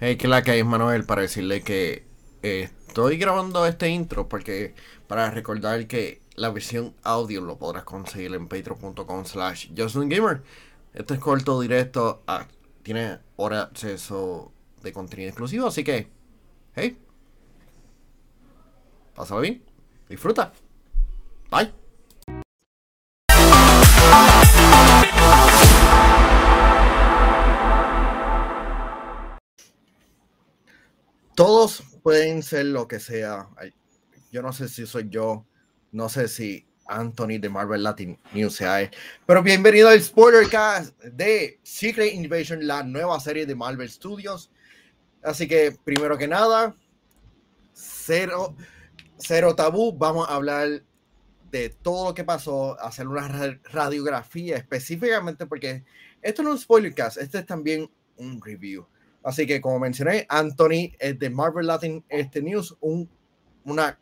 [0.00, 2.04] Hey, que la que es Manuel para decirle que
[2.42, 4.74] eh, estoy grabando este intro porque
[5.06, 10.42] para recordar que la versión audio lo podrás conseguir en patreon.com slash gamer.
[10.94, 12.46] Este es corto, directo, ah,
[12.82, 14.52] tiene hora acceso
[14.82, 16.08] de contenido exclusivo, así que,
[16.74, 16.98] hey,
[19.14, 19.62] pásalo bien,
[20.08, 20.52] disfruta,
[21.50, 21.83] bye.
[31.34, 33.48] Todos pueden ser lo que sea.
[34.30, 35.44] Yo no sé si soy yo,
[35.90, 38.88] no sé si Anthony de Marvel Latin News sea
[39.26, 44.52] Pero bienvenido al Spoilercast de Secret Invasion, la nueva serie de Marvel Studios.
[45.24, 46.76] Así que, primero que nada,
[47.72, 48.54] cero,
[49.18, 49.92] cero tabú.
[49.92, 50.84] Vamos a hablar
[51.50, 55.84] de todo lo que pasó, hacer una radiografía específicamente porque
[56.22, 58.86] esto no es un spoilercast, este es también un review.
[59.24, 63.08] Así que, como mencioné, Anthony es de Marvel Latin este News, un,
[63.64, 63.98] una,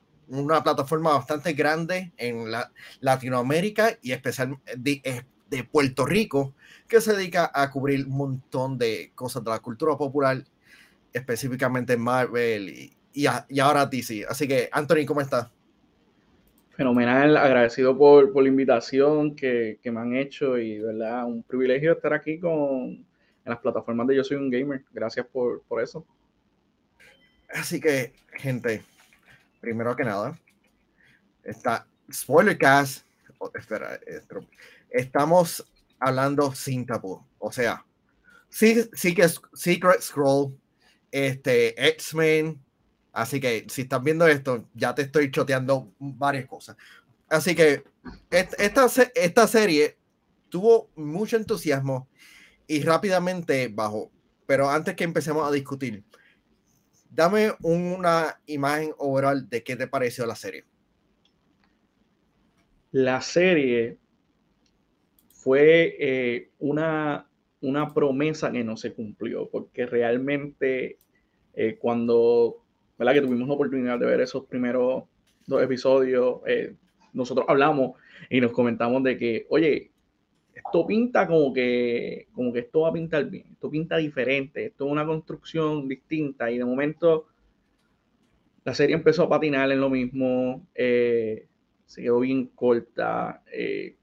[0.64, 6.54] plataforma bastante grande en la, Latinoamérica y especialmente de, de, Puerto Rico,
[6.88, 10.42] que se dedica a cubrir un montón de cosas de la cultura popular,
[11.12, 13.26] específicamente Marvel y,
[13.60, 14.26] ahora DC.
[14.28, 15.48] Así que, Anthony, ¿cómo estás?
[16.70, 21.26] Fenomenal, agradecido por, por la invitación que, que, me han hecho y, ¿verdad?
[21.26, 23.04] Un privilegio estar aquí con,
[23.44, 24.84] en las plataformas de Yo Soy un Gamer.
[24.92, 26.06] Gracias por, por eso.
[27.48, 28.82] Así que, gente,
[29.60, 30.38] primero que nada,
[31.42, 33.04] está Spoilercast.
[33.38, 33.98] Oh, espera,
[34.90, 35.64] estamos
[35.98, 37.22] hablando sin tabú.
[37.38, 37.84] O sea,
[38.48, 40.56] sí, sí que es Secret Scroll,
[41.10, 42.62] este, X-Men.
[43.12, 46.76] Así que si estás viendo esto, ya te estoy choteando varias cosas.
[47.28, 47.84] Así que
[48.30, 49.98] esta, esta serie
[50.48, 52.08] tuvo mucho entusiasmo
[52.72, 54.10] y rápidamente bajo,
[54.46, 56.04] pero antes que empecemos a discutir,
[57.10, 60.64] dame una imagen overall de qué te pareció la serie.
[62.90, 63.98] La serie
[65.34, 67.28] fue eh, una,
[67.60, 70.96] una promesa que no se cumplió, porque realmente
[71.52, 72.64] eh, cuando
[72.98, 73.12] ¿verdad?
[73.12, 75.04] que tuvimos la oportunidad de ver esos primeros
[75.46, 76.74] dos episodios, eh,
[77.12, 77.98] nosotros hablamos
[78.30, 79.91] y nos comentamos de que, oye,
[80.54, 84.86] esto pinta como que, como que esto va a pintar bien, esto pinta diferente, esto
[84.86, 87.26] es una construcción distinta y de momento
[88.64, 91.46] la serie empezó a patinar en lo mismo, eh,
[91.84, 93.42] se quedó bien corta.
[93.52, 93.96] Eh,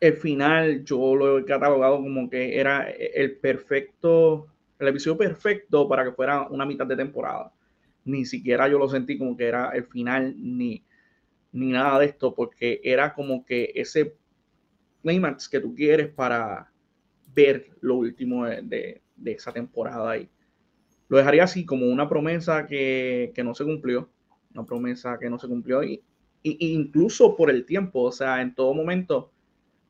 [0.00, 4.48] el final yo lo he catalogado como que era el perfecto,
[4.78, 7.52] el episodio perfecto para que fuera una mitad de temporada.
[8.04, 10.82] Ni siquiera yo lo sentí como que era el final ni,
[11.52, 14.16] ni nada de esto, porque era como que ese
[15.02, 16.70] climax que tú quieres para
[17.34, 20.28] ver lo último de, esa temporada y
[21.08, 24.08] lo dejaría así como una promesa que, no se cumplió,
[24.54, 26.02] una promesa que no se cumplió y,
[26.42, 29.30] incluso por el tiempo, o sea, en todo momento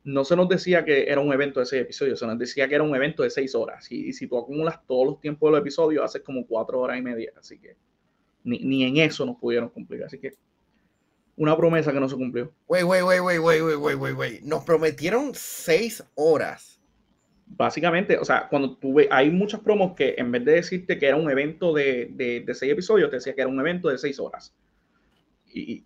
[0.05, 2.75] no se nos decía que era un evento de seis episodios, se nos decía que
[2.75, 3.91] era un evento de seis horas.
[3.91, 7.03] Y, si tú acumulas todos los tiempos de los episodios haces como cuatro horas y
[7.03, 7.77] media, así que
[8.45, 10.35] ni, ni en eso nos pudieron cumplir, así que
[11.43, 12.53] una promesa que no se cumplió.
[12.69, 16.81] Wey, wey, wey, wey, wey, wey, wey, wey, Nos prometieron seis horas.
[17.47, 21.17] Básicamente, o sea, cuando tuve, hay muchas promos que en vez de decirte que era
[21.17, 24.55] un evento de, de, seis episodios, te decía que era un evento de seis horas.
[25.53, 25.85] Y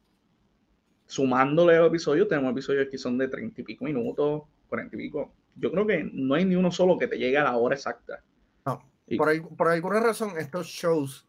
[1.07, 5.33] sumándole los episodios, tenemos episodios que son de treinta y pico minutos, cuarenta y pico.
[5.57, 8.23] Yo creo que no hay ni uno solo que te llegue a la hora exacta.
[8.67, 8.83] No,
[9.17, 11.26] por, por alguna razón, estos shows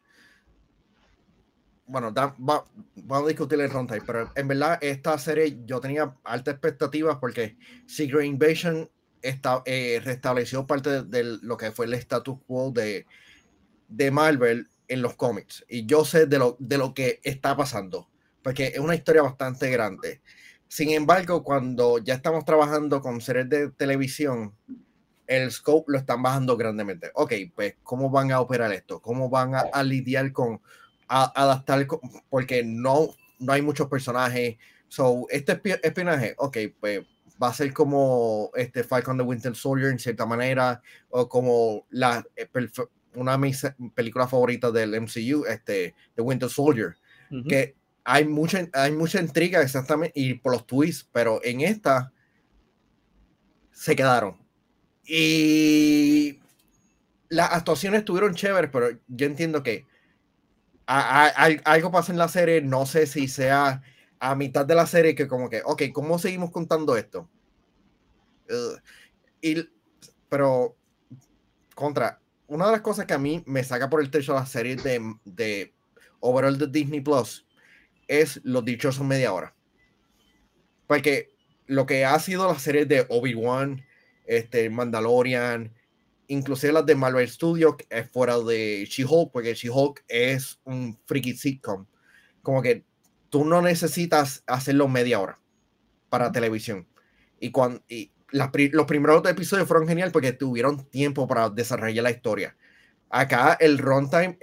[1.87, 2.65] bueno, vamos
[3.09, 8.25] a discutir el runtime, pero en verdad esta serie yo tenía altas expectativas porque Secret
[8.25, 8.89] Invasion
[9.21, 13.05] eh, restableció parte de, lo que fue el status quo de,
[13.87, 15.65] de Marvel en los cómics.
[15.69, 18.09] Y yo sé de lo, de lo que está pasando,
[18.43, 20.21] porque es una historia bastante grande.
[20.67, 24.53] Sin embargo, cuando ya estamos trabajando con series de televisión,
[25.25, 27.11] el scope lo están bajando grandemente.
[27.15, 29.01] Ok, pues, ¿cómo van a operar esto?
[29.01, 30.61] ¿Cómo van a lidiar con
[31.07, 31.87] adaptar
[32.29, 33.09] porque no,
[33.39, 34.57] no hay muchos personajes.
[34.87, 37.01] So, este espionaje, ok, pues
[37.41, 42.25] va a ser como este Falcon the Winter Soldier en cierta manera, o como la,
[42.35, 42.47] eh,
[43.15, 46.95] una de mis películas favoritas del MCU, este, The Winter Soldier,
[47.47, 47.75] que
[48.05, 52.13] hay mucha, hay mucha intriga exactamente y por los twists, pero en esta
[53.71, 54.37] se quedaron.
[55.05, 56.39] Y
[57.29, 59.85] las actuaciones estuvieron chéveres, pero yo entiendo que
[60.87, 63.81] algo pasa en la serie, no sé si sea
[64.19, 67.29] a mitad de la serie que como que, ok, ¿cómo seguimos contando esto?
[69.41, 69.69] y,
[70.29, 70.75] pero,
[71.75, 74.49] contra, una de las cosas que a mí me saca por el techo de las
[74.49, 75.73] series de, de
[76.21, 77.45] overall de Disney Plus
[78.07, 79.53] es los dichosos media hora.
[80.87, 81.33] Porque
[81.65, 83.85] lo que ha sido las series de Obi-Wan,
[84.25, 85.73] este, Mandalorian,
[86.27, 91.85] inclusive las de Marvel Studios, es fuera de She-Hulk, porque She-Hulk es un freaky sitcom.
[92.41, 92.85] Como que
[93.29, 95.39] tú no necesitas hacerlo media hora
[96.09, 96.87] para televisión.
[97.39, 102.55] Y, cuando, y los primeros episodios fueron genial porque tuvieron tiempo para desarrollar la historia.
[103.09, 104.37] Acá el runtime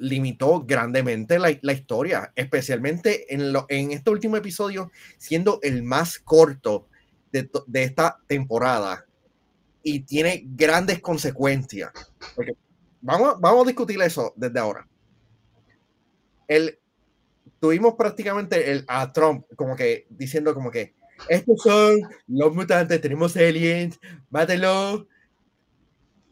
[0.00, 6.18] limitó grandemente la, la, historia, especialmente en, lo, en este último episodio, siendo el más
[6.18, 6.88] corto
[7.32, 9.07] de, de esta temporada
[9.88, 11.90] y tiene grandes consecuencias.
[12.36, 12.52] Porque
[13.00, 14.86] vamos, vamos a discutir eso desde ahora.
[16.46, 16.78] El,
[17.58, 20.94] tuvimos prácticamente el, a Trump como que diciendo como que
[21.28, 23.98] estos son los mutantes, tenemos aliens,
[24.30, 25.08] mátelo.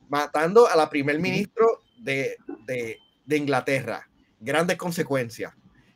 [0.09, 1.67] Matando a la primer ministro
[1.99, 2.37] de,
[2.67, 4.09] de, de Inglaterra.
[4.39, 5.53] Grandes consecuencias.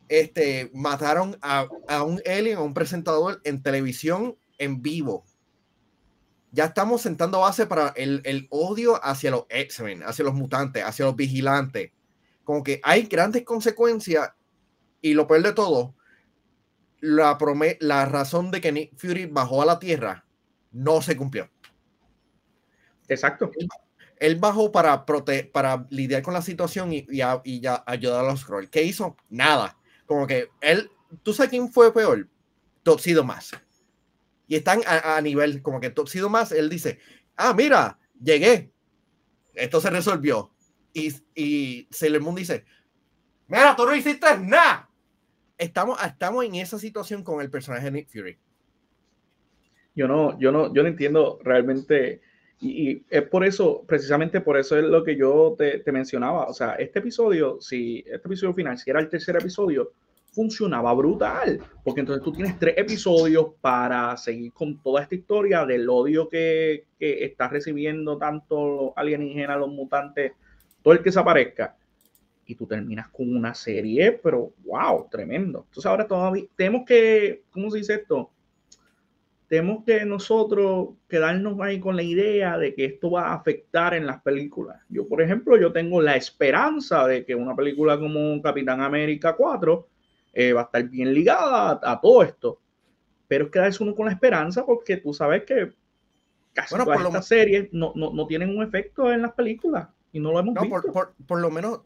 [0.09, 5.23] Este, mataron a, a, un alien, a un presentador en televisión en vivo.
[6.51, 11.05] Ya estamos sentando base para el, el odio hacia los X-Men, hacia los mutantes, hacia
[11.05, 11.91] los vigilantes.
[12.43, 14.31] Como que hay grandes consecuencias
[15.01, 15.95] y lo peor de todo,
[16.99, 17.37] la,
[17.79, 20.25] la razón de que Nick Fury bajó a la Tierra
[20.71, 21.49] no se cumplió.
[23.07, 23.51] Exacto.
[24.19, 27.05] Él, bajó para, para lidiar con la situación y,
[27.43, 28.69] y, ya ayudar a los Scrolls.
[28.69, 29.17] ¿Qué hizo?
[29.29, 29.77] Nada.
[30.05, 30.89] Como que él,
[31.23, 32.29] ¿tú sabes quién fue peor?
[32.83, 33.51] Topsido más.
[34.51, 36.99] Y están a, nivel, como que Topsido más, él dice,
[37.37, 38.73] ah, mira, llegué.
[39.53, 40.51] Esto se resolvió.
[40.91, 42.65] Y, y Sailor Moon dice,
[43.47, 44.91] mira, tú no hiciste nada
[45.61, 48.37] estamos, estamos en esa situación con el personaje de Nick Fury.
[49.95, 52.19] Yo no, yo no, yo no entiendo realmente.
[52.59, 56.45] Y, es por eso, precisamente por eso es lo que yo te, te, mencionaba.
[56.47, 59.93] O sea, este episodio, si este episodio final, si era el tercer episodio,
[60.31, 61.59] funcionaba brutal.
[61.83, 66.85] Porque entonces tú tienes tres episodios para seguir con toda esta historia del odio que,
[66.97, 70.33] que está recibiendo tanto los alienígenas, los mutantes,
[70.81, 71.75] todo el que se aparezca
[72.51, 75.65] y tú terminas con una serie, pero wow, tremendo.
[75.67, 78.29] Entonces ahora todavía tenemos que, ¿cómo se dice esto?
[79.47, 84.05] Tenemos que nosotros quedarnos ahí con la idea de que esto va a afectar en
[84.05, 84.81] las películas.
[84.89, 89.87] Yo, por ejemplo, yo tengo la esperanza de que una película como Capitán América 4
[90.33, 92.59] eh, va a estar bien ligada a, todo esto.
[93.27, 95.73] Pero es quedarse uno con la esperanza porque tú sabes que
[96.53, 100.31] casi todas estas series no, no, no, tienen un efecto en las películas y no
[100.31, 100.69] lo hemos visto.
[100.69, 101.81] Por, por, por, lo menos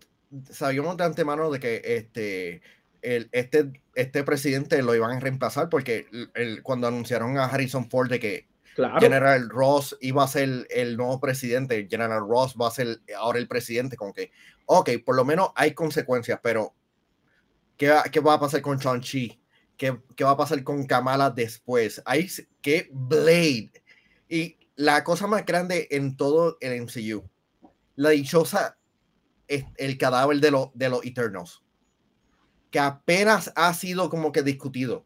[0.50, 2.62] sabíamos de antemano de que este,
[3.02, 8.10] el, este, este presidente lo iban a reemplazar porque el, cuando anunciaron a Harrison Ford
[8.10, 8.48] de que
[9.00, 13.48] General Ross iba a ser el nuevo presidente, General Ross va a ser ahora el
[13.48, 14.32] presidente, como que,
[14.66, 16.74] ok, por lo menos hay consecuencias, pero
[17.78, 19.40] ¿qué, qué va a pasar con Shang-Chi?
[19.78, 22.02] ¿Qué, ¿Qué, va a pasar con Kamala después?
[22.06, 22.28] Hay
[22.62, 23.72] que Blade.
[24.30, 27.30] Y la cosa más grande en todo el MCU,
[27.96, 28.78] la dichosa
[29.48, 31.62] el cadáver de, lo, de los Eternals.
[32.72, 35.06] Que apenas ha sido como que discutido.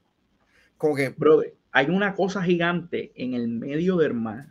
[0.77, 1.09] Como que.
[1.09, 4.47] Brother, hay una cosa gigante en el medio del mar,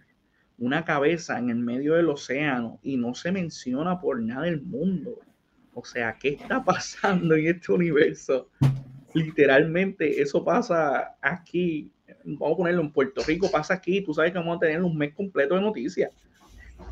[0.58, 5.18] una cabeza en el medio del océano, y no se menciona por nada del mundo.
[5.78, 8.48] O sea, ¿qué está pasando en este universo?
[9.14, 11.92] Literalmente, eso pasa aquí.
[12.24, 14.00] Vamos a ponerlo en Puerto Rico, pasa aquí.
[14.00, 16.10] Tú sabes que vamos a tener un mes completo de noticias.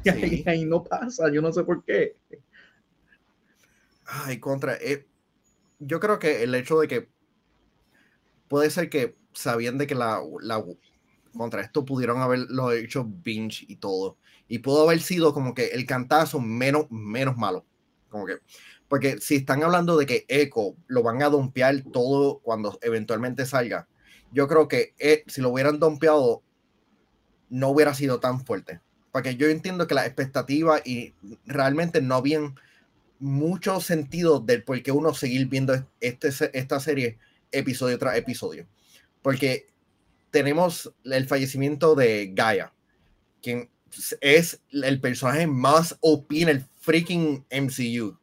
[0.05, 2.17] Y ahí, ahí no pasa, yo no sé por qué.
[4.05, 4.75] Ay, contra.
[4.77, 5.05] Eh,
[5.81, 7.09] yo creo que el hecho de que
[8.47, 10.65] puede ser que sabían de que la, la
[11.37, 14.17] contra esto pudieron haberlo hecho binge y todo.
[14.47, 17.67] Y pudo haber sido como que el cantazo menos, menos malo.
[18.09, 18.39] Como que,
[18.89, 23.89] porque si están hablando de que Echo lo van a dompear todo cuando eventualmente salga,
[24.33, 26.43] yo creo que eh, si lo hubieran dompeado,
[27.49, 28.81] no hubiera sido tan fuerte.
[29.13, 31.15] Porque yo entiendo que la expectativa y
[31.47, 32.55] realmente no habían
[33.19, 37.19] mucho sentido del por qué uno seguir viendo este, esta serie
[37.51, 38.67] episodio tras episodio.
[39.23, 39.69] Porque
[40.31, 42.73] tenemos el fallecimiento de Gaia,
[43.43, 43.71] quien
[44.21, 48.19] es el personaje más OP el freaking MCU.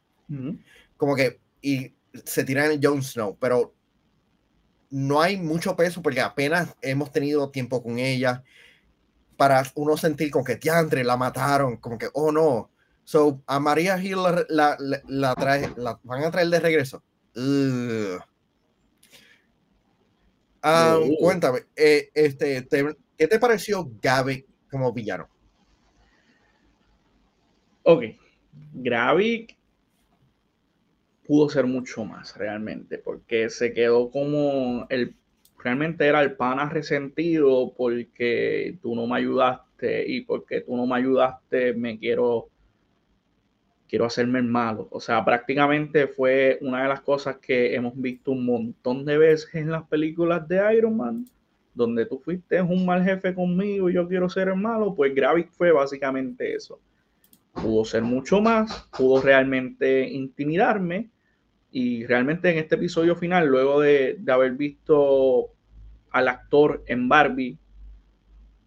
[0.98, 1.94] Como que, y
[2.26, 3.74] se tiran en Jon Snow, pero
[4.90, 8.44] no hay mucho peso porque apenas hemos tenido tiempo con ella
[9.38, 12.70] para uno sentir como que Tiantre la mataron, como que, oh no,
[13.06, 14.18] So, a María Hill
[14.50, 17.04] la, la, trae, la van a traer de regreso.
[20.62, 22.66] Ah, cuéntame, eh, este,
[23.18, 25.28] ¿qué te pareció Gaby como villano?
[27.84, 28.04] Ok,
[28.74, 29.58] Gravik
[31.26, 35.16] pudo ser mucho más realmente, porque se quedó como el
[35.64, 40.98] realmente era el pana resentido porque tú no me ayudaste y porque tú no me
[40.98, 42.50] ayudaste me quiero
[43.88, 44.88] quiero hacerme el malo.
[44.90, 49.54] O sea, prácticamente fue una de las cosas que hemos visto un montón de veces
[49.54, 51.26] en las películas de Iron Man,
[51.76, 55.52] donde tú fuiste un mal jefe conmigo y yo quiero ser el malo, pues Gravik
[55.52, 56.80] fue básicamente eso.
[57.64, 61.10] Pudo ser mucho más, pudo realmente intimidarme
[61.72, 65.54] y realmente en este episodio final, luego de, de haber visto
[66.12, 67.58] al actor en Barbie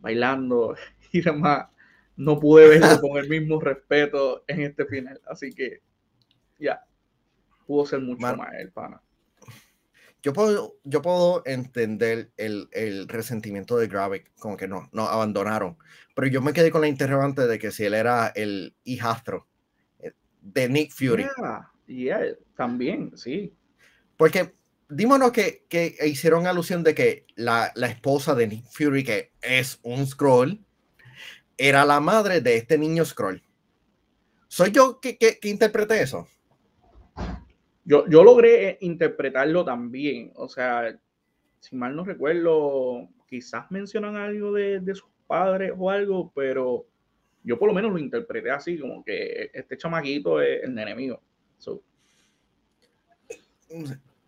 [0.00, 0.74] bailando
[1.12, 1.68] y demás,
[2.16, 5.20] no pude verlo con el mismo respeto en este final.
[5.28, 5.80] Así que
[6.58, 6.82] ya,
[7.66, 9.02] pudo ser mucho más el pana.
[10.26, 15.78] Yo puedo, yo puedo entender el, el resentimiento de Gravik, como que no, no abandonaron.
[16.16, 19.46] Pero yo me quedé con la interrogante de que si él era el hijastro
[20.00, 21.28] eh, de Nick Fury.
[21.86, 23.54] Yeah, también, sí.
[24.16, 24.56] Porque
[24.88, 29.78] dímonos que, que hicieron alusión de que la, la esposa de Nick Fury, que es
[29.84, 30.58] un scroll,
[31.56, 33.44] era la madre de este niño Scroll.
[34.48, 36.26] ¿Soy yo que, que, interprete eso?
[37.86, 40.32] Yo, yo logré interpretarlo también.
[40.34, 40.94] O sea,
[41.60, 46.86] si mal no recuerdo, quizás mencionan algo de, de sus padres o algo, pero
[47.46, 51.22] yo por lo menos lo interpreté así, como que este chamaquito es el enemigo.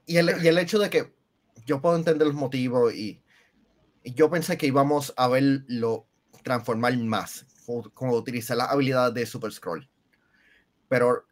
[0.06, 1.12] Y, el, y, el, hecho de que
[1.66, 3.20] yo puedo entender los motivos y,
[4.04, 6.06] yo pensé que íbamos a verlo
[6.42, 7.44] transformar más,
[7.92, 9.88] como, utilizar la habilidad de Super Scroll.
[10.88, 11.26] Pero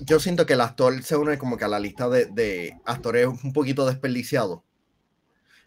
[0.00, 3.52] yo siento que el actor se une como que a la lista de, actores un
[3.52, 4.64] poquito desperdiciado.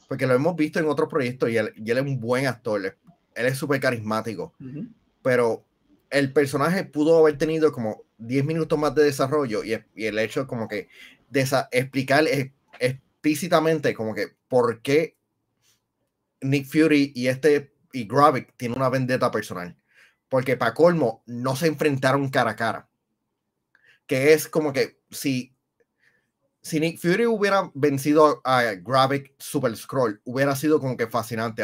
[0.08, 2.98] Porque lo hemos visto en otros proyectos y él, es un buen actor.
[3.36, 4.53] Él es súper carismático.
[5.22, 5.65] Pero
[6.10, 10.68] el personaje pudo haber tenido como 10 minutos más de desarrollo y, el hecho como
[10.68, 10.88] que
[11.30, 12.25] de explicar
[12.80, 15.18] explícitamente como que por qué
[16.42, 19.75] Nick Fury y este y Gravik tienen una vendetta personal.
[20.30, 22.89] Porque para colmo no se enfrentaron cara a cara.
[24.07, 25.55] Que es como que si,
[26.62, 31.63] si Nick Fury hubiera vencido a Gravik Super Scroll, hubiera sido como que fascinante,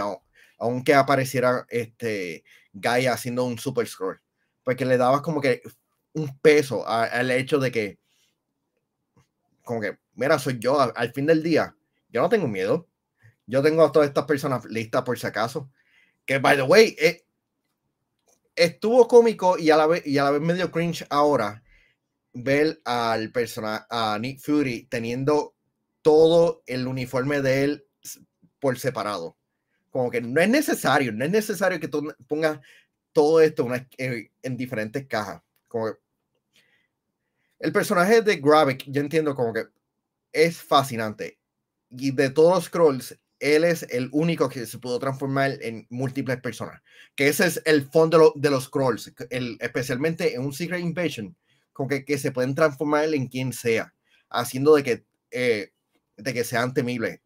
[0.58, 2.44] aunque apareciera este
[2.74, 4.22] Gaia haciendo un Super Scroll.
[4.64, 5.62] Porque le dabas como que
[6.14, 8.00] un peso al hecho de que,
[9.64, 11.76] como que, mira, soy yo, al fin del día,
[12.10, 12.90] yo no tengo miedo
[13.50, 15.72] yo tengo a todas estas personas listas por si acaso.
[16.24, 17.26] Que, by the way, eh,
[18.56, 21.64] estuvo cómico y a, la vez, y a la vez medio cringe ahora
[22.34, 25.56] ver al personaje, a Nick Fury teniendo
[26.02, 27.86] todo el uniforme de él
[28.60, 29.38] por separado.
[29.90, 32.60] Como que no es necesario, no es necesario que tú pongas
[33.12, 33.68] todo esto
[33.98, 35.42] en diferentes cajas.
[35.68, 35.94] Como
[37.60, 39.68] el personaje de Gravik, yo entiendo como que
[40.32, 41.38] es fascinante.
[41.90, 46.40] Y de todos los scrolls, él es el único que se pudo transformar en múltiples
[46.42, 46.82] personas.
[47.16, 49.14] Que ese es el fondo de, los scrolls,
[49.60, 51.36] especialmente en un Secret Invasion,
[51.80, 53.94] con que, que, se pueden transformar en quien sea,
[54.30, 55.72] haciendo de que, eh,
[56.18, 57.22] de que sean temibles.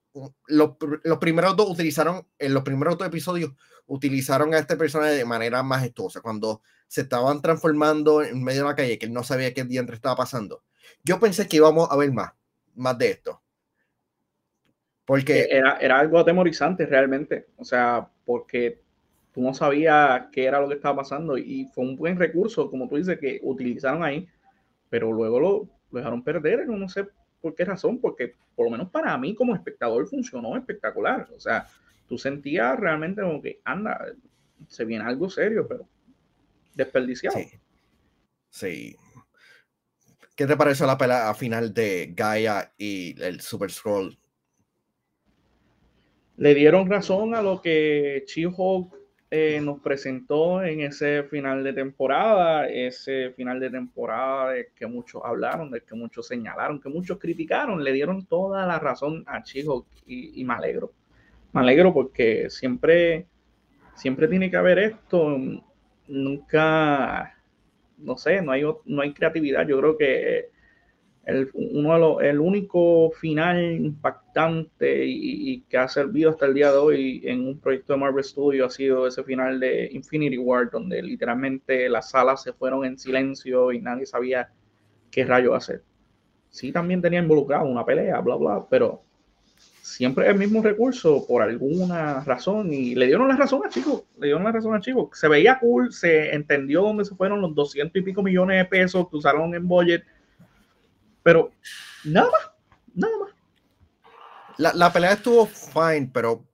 [0.46, 3.52] Los, los, primeros dos utilizaron, en los primeros dos episodios,
[3.88, 8.76] utilizaron a este personaje de manera majestuosa, cuando se estaban transformando en medio de la
[8.76, 10.64] calle, que él no sabía qué diantre estaba pasando.
[11.04, 12.34] Yo pensé que íbamos a ver más,
[12.76, 13.42] más de esto
[15.06, 18.84] porque era, era algo atemorizante realmente, o sea, porque
[19.34, 22.88] tú no sabías qué era lo que estaba pasando y fue un buen recurso, como
[22.88, 24.28] tú dices, que utilizaron ahí,
[24.94, 27.08] pero luego lo, dejaron perder, no sé
[27.42, 31.66] por qué razón, porque por lo menos para mí como espectador funcionó espectacular, o sea,
[32.08, 34.06] tú sentías realmente como que, anda,
[34.68, 35.90] se viene algo serio, pero
[36.76, 37.40] desperdiciado.
[37.40, 37.60] Sí.
[38.52, 38.96] sí.
[40.36, 44.16] ¿Qué te pareció la pelea final de Gaia y el Super Scroll
[46.38, 48.92] le dieron razón a lo que Chiho
[49.36, 55.24] eh, nos presentó en ese final de temporada, ese final de temporada de que muchos
[55.26, 59.88] hablaron, de que muchos señalaron, que muchos criticaron, le dieron toda la razón a Chiho
[60.06, 60.92] y, y me alegro.
[61.52, 63.26] Me alegro porque siempre,
[63.96, 65.36] siempre tiene que haber esto,
[66.08, 67.36] nunca,
[67.98, 69.68] no sé, no hay, no hay creatividad.
[69.68, 70.52] Yo creo que
[71.26, 77.22] el, uno el único final impactante y, que ha servido hasta el día de hoy
[77.24, 81.88] en un proyecto de Marvel Studios ha sido ese final de Infinity War, donde literalmente
[81.90, 84.50] las salas se fueron en silencio y nadie sabía
[85.12, 85.84] qué rayo hacer.
[86.50, 89.04] Sí, también tenía involucrado una pelea, bla, bla, pero
[89.82, 94.28] siempre el mismo recurso por alguna razón y le dieron la razón al chico, le
[94.28, 95.10] dieron la razón al chico.
[95.14, 99.10] Se veía cool, se entendió dónde se fueron los 200 y pico millones de pesos
[99.10, 100.04] que usaron en budget,
[101.24, 101.52] pero
[102.04, 102.52] nada más,
[102.94, 103.34] nada más.
[104.58, 106.46] La, la pelea estuvo fine, pero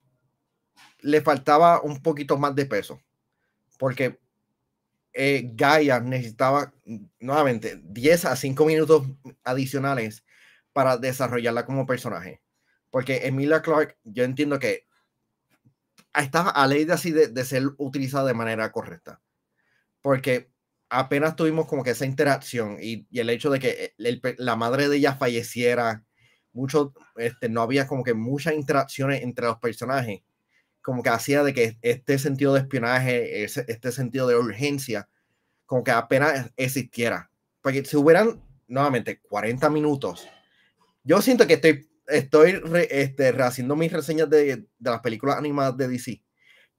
[1.01, 3.01] le faltaba un poquito más de peso,
[3.77, 4.19] porque
[5.11, 6.73] eh, Gaia necesitaba
[7.19, 9.07] nuevamente 10 a 5 minutos
[9.43, 10.23] adicionales
[10.71, 12.41] para desarrollarla como personaje
[12.89, 14.88] porque Emilia Clark, yo entiendo que
[16.13, 19.21] está a ley de así de, ser utilizada de manera correcta.
[20.01, 20.51] Porque
[20.89, 23.93] apenas tuvimos como que esa interacción y, el hecho de que
[24.38, 26.03] la madre de ella falleciera,
[26.51, 30.22] mucho, este, no había como que muchas interacciones entre los personajes,
[30.81, 35.08] como que hacía de que este sentido de espionaje, este sentido de urgencia,
[35.65, 37.29] como que apenas existiera.
[37.62, 40.27] Porque si hubieran, nuevamente, 40 minutos,
[41.03, 45.88] yo siento que estoy estoy este, rehaciendo mis reseñas de, de, las películas animadas de
[45.88, 46.22] DC,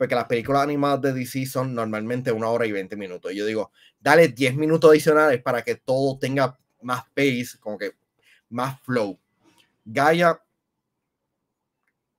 [0.00, 3.34] porque las películas animadas de DC son normalmente una hora y 20 minutos.
[3.34, 7.92] Yo digo, dale 10 minutos adicionales para que todo tenga más pace, como que
[8.48, 9.20] más flow.
[9.84, 10.42] Gaia,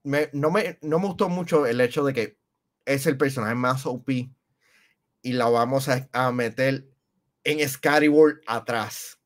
[0.04, 2.38] no, me, no me gustó mucho el hecho de que
[2.86, 4.08] es el personaje más OP
[5.24, 6.88] y la vamos a, a meter
[7.44, 9.20] en Scary World atrás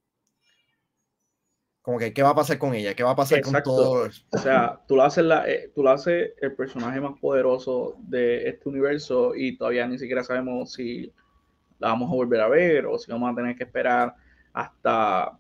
[1.85, 2.95] como que, ¿qué va a pasar con ella?
[2.95, 5.91] ¿Qué va a pasar con todo O sea, tú lo, haces la, eh, tú lo
[5.91, 11.13] haces el personaje más poderoso de este universo y todavía ni siquiera sabemos si
[11.77, 14.15] la vamos a volver a ver o si vamos a tener que esperar
[14.51, 15.37] hasta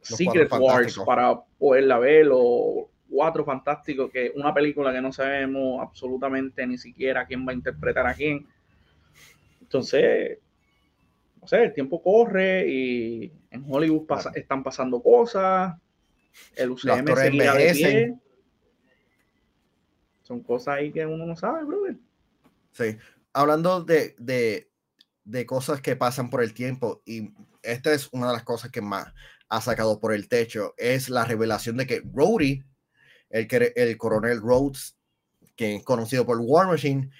[0.00, 6.66] Secret Wars para poderla ver o Cuatro Fantásticos, que una película que no sabemos absolutamente
[6.66, 8.46] ni siquiera quién va a interpretar a quién.
[9.60, 10.38] Entonces,
[11.42, 15.74] no sé, el tiempo corre y en Hollywood están pasando cosas,
[16.54, 18.14] el UCM seguirá de pie.
[20.22, 21.96] Son cosas ahí que uno no sabe, brother.
[22.70, 22.96] Sí,
[23.32, 24.70] hablando de, de,
[25.24, 28.80] de cosas que pasan por el tiempo, y esta es una de las cosas que
[28.80, 29.12] más
[29.48, 32.62] ha sacado por el techo, es la revelación de que Rhodey,
[33.30, 34.96] el, el coronel Rhodes,
[35.56, 37.10] que es conocido por War Machine,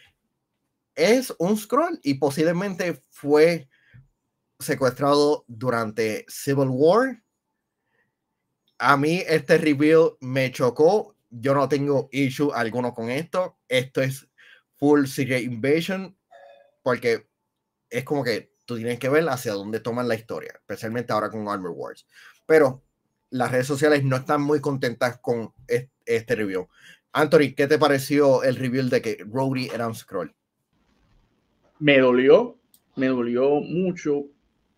[0.94, 3.68] es un scroll y posiblemente fue
[4.62, 7.22] secuestrado durante Civil War.
[8.78, 11.14] A mí este reveal me chocó.
[11.30, 13.58] Yo no tengo issue alguno con esto.
[13.68, 14.28] Esto es
[14.76, 16.16] full Secret Invasion
[16.82, 17.26] porque
[17.88, 21.48] es como que tú tienes que ver hacia dónde toman la historia, especialmente ahora con
[21.48, 22.06] Armor Wars.
[22.46, 22.82] Pero
[23.30, 25.52] las redes sociales no están muy contentas con
[26.06, 26.68] este, review.
[27.12, 30.34] Anthony, ¿qué te pareció el reveal de que Rhodey era un scroll?
[31.78, 32.58] Me dolió,
[32.96, 34.24] me dolió mucho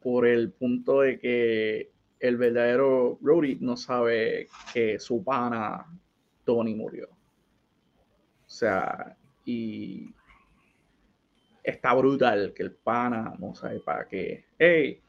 [0.04, 1.90] por el punto de que
[2.20, 5.86] el verdadero Brody no sabe que su pana
[6.44, 7.08] Tony murió.
[7.08, 10.12] O sea, y
[11.62, 14.44] está brutal que el pana no sabe para qué.
[14.58, 15.00] Hey,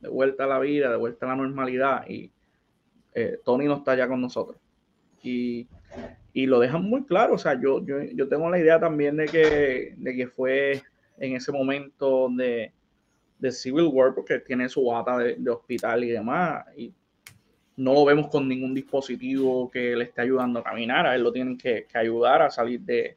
[0.00, 2.08] de vuelta a la vida, de vuelta a la normalidad.
[2.08, 2.32] Y
[3.14, 4.58] eh, Tony no está ya con nosotros.
[5.22, 5.68] Y,
[6.32, 7.34] y, lo dejan muy claro.
[7.34, 10.80] O sea, yo, yo, yo tengo la idea también de que, de que fue
[11.18, 12.72] en ese momento donde
[13.38, 16.64] de Civil War porque tiene su bata de, hospital y demás.
[16.76, 16.92] Y
[17.76, 21.06] no lo vemos con ningún dispositivo que le esté ayudando a caminar.
[21.06, 23.16] A él lo tienen que, ayudar a salir de,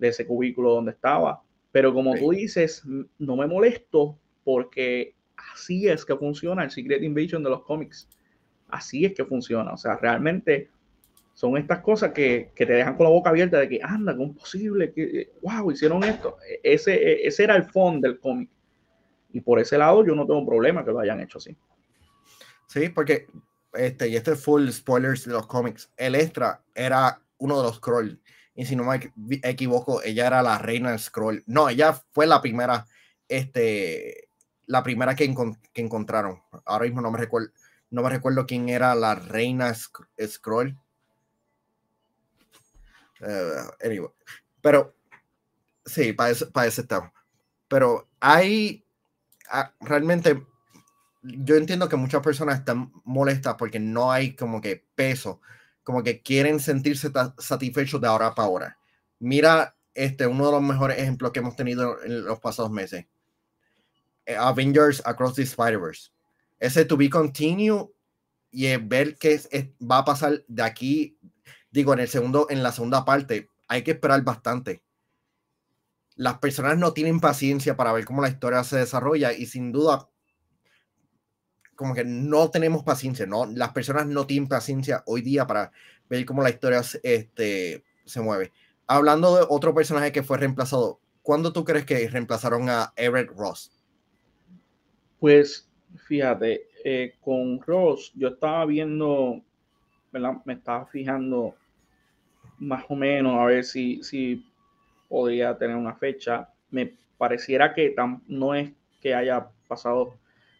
[0.00, 1.42] ese cubículo donde estaba.
[1.72, 2.82] Pero como tú dices,
[3.18, 5.14] no me molesto porque
[5.52, 8.08] así es que funciona el Secret Invasion de los cómics.
[8.68, 9.72] Así es que funciona.
[9.72, 10.70] O sea, realmente
[11.34, 14.38] son estas cosas que, te dejan con la boca abierta de que, anda, ¿cómo es
[14.38, 14.92] posible?
[14.92, 16.36] Que, wow, hicieron esto.
[16.48, 18.48] E, ese, ese era el fondo del cómic.
[19.32, 21.56] Y por ese lado yo no tengo problema que lo hayan hecho así.
[22.66, 23.26] Sí, porque
[23.72, 25.90] este, y este es full spoilers de los cómics.
[25.96, 28.20] El extra era uno de los scroll.
[28.54, 29.12] Y si no me
[29.42, 31.42] equivoco, ella era la reina del scroll.
[31.46, 32.86] No, ella fue la primera,
[33.28, 34.28] este,
[34.66, 35.24] la primera que,
[35.74, 36.42] encontraron.
[36.64, 37.50] Ahora mismo no me recuerdo,
[37.90, 40.76] no me recuerdo quién era la reina scroll.
[43.20, 44.10] Uh, anyway.
[44.60, 44.94] Pero
[45.84, 47.12] sí, para ese, para ese tema.
[47.68, 48.84] Pero hay
[49.80, 50.46] realmente
[51.22, 55.40] yo entiendo que muchas personas están molestas porque no hay como que peso,
[55.82, 58.78] como que quieren sentirse satisfechos de ahora para ahora.
[59.18, 63.06] Mira, este, uno de los mejores ejemplos que hemos tenido en los pasados meses.
[64.24, 66.10] Eh, Avengers Across the Spider-Verse.
[66.58, 67.90] Ese to be continue
[68.50, 69.40] y ver qué
[69.80, 71.18] va a pasar de aquí,
[71.70, 74.82] digo, en el segundo, en la segunda parte, hay que esperar bastante
[76.20, 80.06] las personas no tienen paciencia para ver cómo la historia se desarrolla y sin duda
[81.74, 83.46] como que no tenemos paciencia, ¿no?
[83.46, 85.72] Las personas no tienen paciencia hoy día para,
[86.10, 88.52] ver cómo la historia este, se mueve.
[88.86, 93.72] Hablando de otro personaje que fue reemplazado, ¿cuándo tú crees que reemplazaron a Everett Ross?
[95.20, 95.70] Pues
[96.06, 99.40] fíjate, eh, con Ross yo estaba viendo,
[100.44, 101.54] me estaba fijando
[102.58, 104.44] más o menos a ver si, si
[105.10, 106.48] podría tener una fecha.
[106.70, 107.94] Me pareciera que
[108.28, 110.14] no es que haya pasado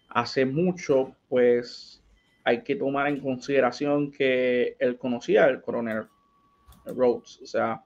[0.08, 2.02] hace mucho, pues
[2.44, 6.08] hay que tomar en consideración que él conocía al coronel
[6.84, 7.38] Rhodes.
[7.42, 7.84] O sea,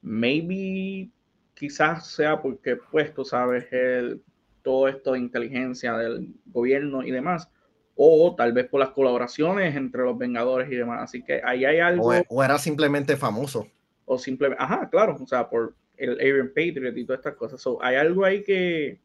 [0.00, 1.10] maybe
[1.54, 4.22] quizás sea porque, pues, tú sabes, el,
[4.62, 7.50] todo esto de inteligencia del gobierno y demás,
[7.96, 11.02] o tal vez por las colaboraciones entre los Vengadores y demás.
[11.02, 12.12] Así que ahí hay algo.
[12.28, 13.68] O, era simplemente famoso.
[14.06, 17.60] O simplemente, ajá, claro, o sea, por el Aaron Patriot y todas estas cosas.
[17.60, 19.00] So, hay algo ahí que,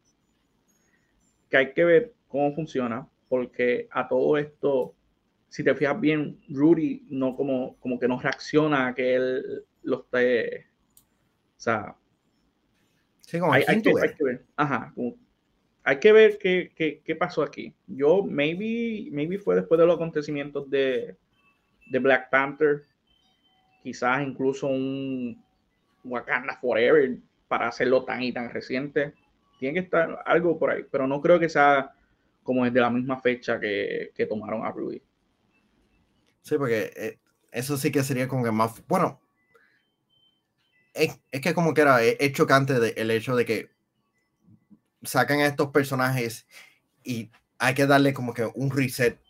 [1.50, 4.94] que hay que ver cómo funciona, porque a todo esto,
[5.48, 10.02] si te fijas bien, Rudy no como, como que no reacciona a que él lo
[10.02, 10.66] esté.
[11.56, 11.96] O sea,
[13.50, 13.92] hay, que,
[14.24, 14.44] ver.
[14.56, 14.94] Ajá,
[15.84, 17.74] hay que ver qué, qué, qué, pasó aquí.
[17.86, 21.16] Yo, maybe, maybe fue después de los acontecimientos de,
[21.90, 22.86] de Black Panther,
[23.82, 25.42] quizás incluso un
[26.04, 27.16] Wakanda Forever
[27.48, 29.14] para hacerlo tan y tan reciente.
[29.58, 31.94] Tiene que estar algo por ahí, pero no creo que sea
[32.42, 35.00] como es de la misma fecha que, que tomaron a Rudy.
[36.42, 37.18] Sí, porque eh,
[37.52, 38.82] eso sí que sería como que más.
[38.88, 39.20] Bueno,
[40.94, 43.70] es, es que como que era es, chocante el hecho de que
[45.02, 46.46] sacan a estos personajes
[47.04, 49.20] y hay que darle como que un reset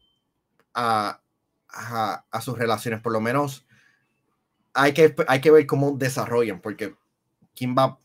[0.74, 1.20] a,
[1.68, 3.66] a, a sus relaciones, por lo menos
[4.74, 6.94] hay que, hay que ver cómo desarrollan, porque
[7.54, 7.98] quién va.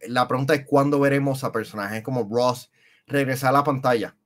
[0.00, 2.70] La pregunta es cuándo veremos a personajes como Ross
[3.06, 4.16] regresar a la pantalla.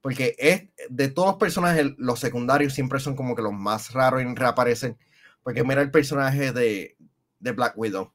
[0.00, 4.22] Porque es de todos los personajes, los secundarios siempre son como que los más raros
[4.22, 4.98] y reaparecen.
[5.42, 6.96] Porque mira el personaje de,
[7.38, 8.12] de Black Widow.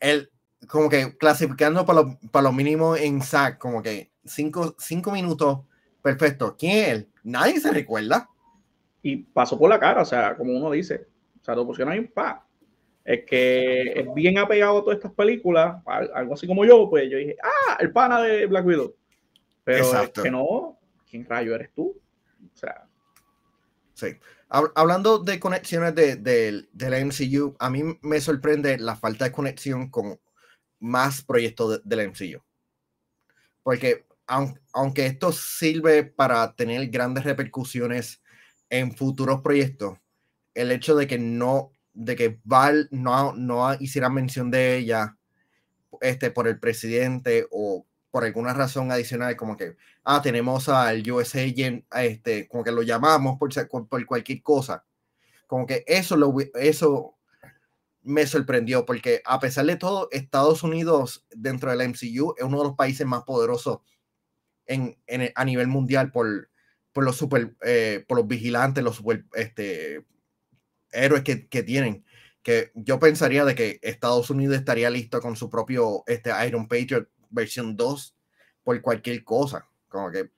[0.00, 0.30] Él,
[0.68, 5.60] como que clasificando para lo, para lo mínimo en SAC, como que cinco, cinco minutos,
[6.02, 6.56] perfecto.
[6.58, 7.10] ¿Quién es él?
[7.22, 8.30] Nadie se recuerda
[9.04, 11.06] y pasó por la cara, o sea, como uno dice,
[11.38, 12.44] o sea, te pusieron ahí pa.
[13.04, 15.76] Es que es bien apegado a todas estas películas,
[16.14, 18.96] algo así como yo, pues yo dije, ah, el pana de Black Widow.
[19.62, 22.00] Pero es que no, ¿quién rayo eres tú?
[22.46, 22.88] O sea.
[23.92, 24.06] Sí.
[24.48, 29.90] Hablando de conexiones de, de, del MCU, a mí me sorprende la falta de conexión
[29.90, 30.18] con
[30.80, 32.42] más proyectos del MCU.
[33.62, 38.22] Porque aunque, aunque esto sirve para tener grandes repercusiones
[38.74, 40.00] en futuros proyectos,
[40.52, 45.16] el hecho de que no, de que Val no, no hiciera mención de ella
[46.00, 51.44] este, por el presidente o por alguna razón adicional, como que, ah, tenemos al USA,
[52.02, 54.84] este, como que lo llamamos por, por cualquier cosa.
[55.46, 56.16] Como que eso,
[56.54, 57.14] eso
[58.02, 62.64] me sorprendió, porque a pesar de todo, Estados Unidos dentro del MCU es uno de
[62.64, 63.78] los países más poderosos
[64.66, 64.96] en,
[65.32, 66.48] a nivel mundial por,
[66.94, 70.06] por los super, eh, por los vigilantes, los super, este,
[70.92, 72.04] héroes que, que, tienen.
[72.42, 77.08] Que yo pensaría de que Estados Unidos estaría listo con su propio este, Iron Patriot
[77.30, 78.16] versión 2
[78.62, 79.68] por cualquier cosa.
[79.88, 80.30] Como que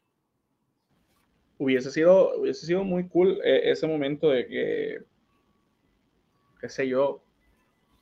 [1.59, 4.99] hubiese sido, hubiese sido muy cool eh, ese momento de que,
[6.61, 7.23] qué sé yo,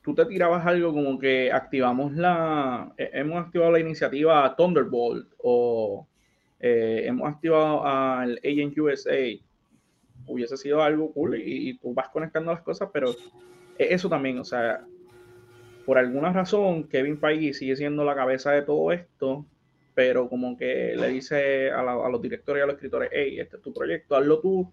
[0.01, 6.07] tú te tirabas algo como que activamos la, hemos activado la iniciativa Thunderbolt o
[6.59, 9.17] eh, hemos activado al Agent USA,
[10.27, 13.13] hubiese sido algo cool y, tú vas conectando las cosas, pero
[13.77, 14.83] eso también, o sea,
[15.85, 19.45] por alguna razón Kevin Feige sigue siendo la cabeza de todo esto,
[19.93, 23.61] pero como que le dice a, los directores y a los escritores, hey, este es
[23.61, 24.71] tu proyecto, hazlo tú.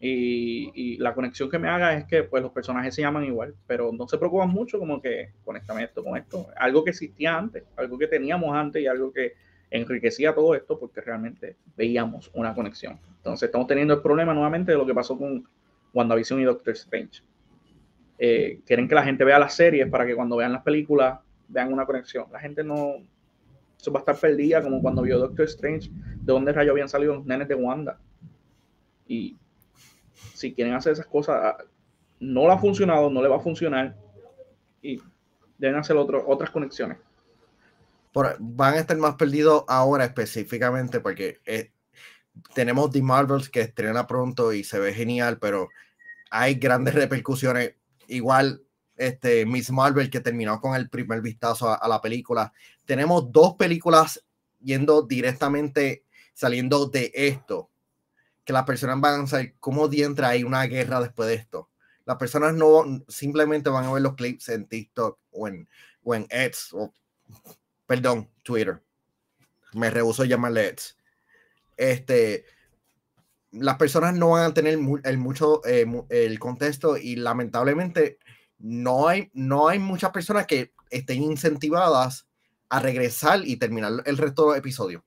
[0.00, 3.56] Y, y, la conexión que me haga es que pues los personajes se llaman igual,
[3.66, 7.64] pero no se preocupan mucho como que conéctame esto con esto, algo que existía antes,
[7.76, 9.32] algo que teníamos antes y algo que
[9.70, 12.98] enriquecía todo esto porque realmente veíamos una conexión.
[13.16, 15.46] Entonces estamos teniendo el problema nuevamente de lo que pasó con
[15.92, 17.22] WandaVision y Doctor Strange.
[18.18, 21.72] Eh, quieren que la gente vea las series para que cuando vean las películas vean
[21.72, 22.26] una conexión.
[22.32, 22.96] La gente no
[23.76, 27.14] se va a estar perdida como cuando vio Doctor Strange, de dónde rayos habían salido
[27.14, 27.98] los nenes de Wanda.
[29.06, 29.36] Y
[30.34, 31.64] si quieren hacer esas cosas, ah,
[32.20, 33.94] no le ha funcionado, no le va a funcionar
[34.82, 35.00] y
[35.58, 36.98] deben hacer otras conexiones
[38.38, 41.72] van a estar más perdidos ahora específicamente porque eh,
[42.54, 45.68] tenemos The Marvels que estrena pronto y se ve genial, pero
[46.30, 47.74] hay grandes repercusiones.
[48.06, 48.62] Igual,
[48.96, 52.52] este, Miss Marvel que terminó con el primer vistazo a, la película.
[52.84, 54.24] Tenemos dos películas
[54.60, 57.70] yendo directamente, saliendo de esto,
[58.44, 61.70] que las personas van a saber cómo dientra hay una guerra después de esto.
[62.04, 65.68] Las personas no simplemente van a ver los clips en TikTok o en,
[66.02, 66.92] o en X, o,
[67.88, 68.82] perdón, Twitter.
[69.72, 70.96] Me rehuso llamarle X.
[71.76, 72.44] Este,
[73.50, 78.18] las personas no van a tener el mucho eh, el contexto y lamentablemente
[78.58, 82.26] no hay, no hay muchas personas que estén incentivadas
[82.68, 85.02] a regresar y terminar el resto de los episodios.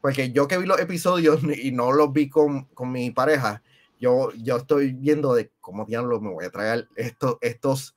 [0.00, 3.62] Porque yo que vi los episodios y no los vi con, con mi pareja,
[4.00, 7.94] yo, yo estoy viendo de cómo diablos me voy a traer estos, estos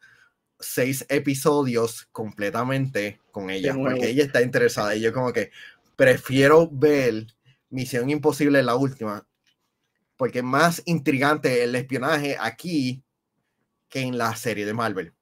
[0.59, 4.95] seis episodios completamente con ella, porque ella está interesada.
[4.95, 5.51] Y yo como que
[5.95, 7.27] prefiero ver
[7.69, 9.27] Misión Imposible la última,
[10.15, 13.03] porque es más intrigante el espionaje aquí
[13.89, 15.13] que en la serie de Marvel.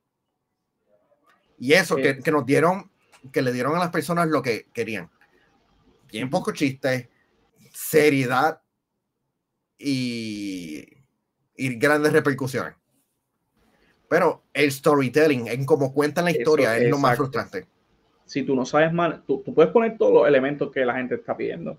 [1.60, 2.90] Y eso que, que, nos dieron,
[3.34, 5.10] que le dieron a las personas lo que querían.
[6.10, 7.10] Bien poco chiste,
[7.74, 8.62] seriedad
[9.78, 10.86] y,
[11.58, 12.76] y grandes repercusiones.
[14.08, 17.68] Pero el storytelling, en cómo cuentan la historia, es lo más frustrante.
[18.26, 21.16] Si tú no sabes, man, tú, tú, puedes poner todos los elementos que la gente
[21.16, 21.78] está pidiendo,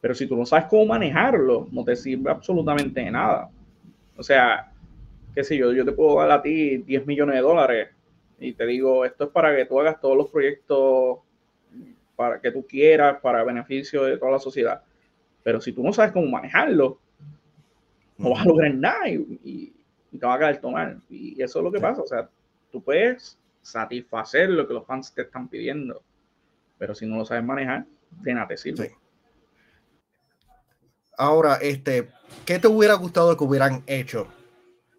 [0.00, 3.48] pero si tú no sabes cómo manejarlo, no te sirve absolutamente de nada.
[4.16, 4.72] O sea,
[5.34, 7.88] qué sé yo, yo te puedo dar a ti 10 millones de dólares
[8.40, 11.20] y te digo, esto es para que tú hagas todos los proyectos
[12.16, 14.82] para que tú quieras, para beneficio de toda la sociedad.
[15.42, 16.98] Pero si tú no sabes cómo manejarlo,
[18.18, 19.72] no vas a lograr nada y,
[20.18, 20.98] te va a caer tomar.
[21.08, 22.02] Y eso es lo que pasa.
[22.02, 22.28] O sea,
[22.70, 26.02] tú puedes satisfacer lo que los fans te están pidiendo,
[26.78, 28.96] pero si no lo sabes manejar, de nada te sirve.
[31.16, 32.08] Ahora, este,
[32.44, 34.26] ¿qué te hubiera gustado que hubieran hecho?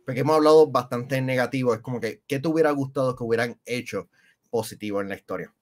[0.05, 1.73] Porque hemos hablado bastante negativo.
[1.73, 4.09] Es como que, ¿qué te hubiera gustado que hubieran hecho
[4.49, 5.53] positivo en la historia?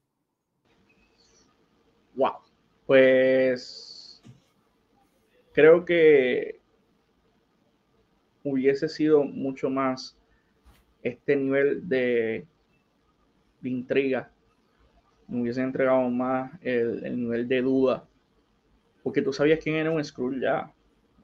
[2.15, 2.33] Wow.
[2.85, 4.21] Pues
[5.53, 6.59] creo que
[8.43, 10.17] hubiese sido mucho más
[11.03, 12.45] este nivel de,
[13.69, 14.31] intriga.
[15.27, 18.03] Me hubiese entregado más el, el, nivel de duda.
[19.03, 20.71] Porque tú sabías quién era un Skrull ya.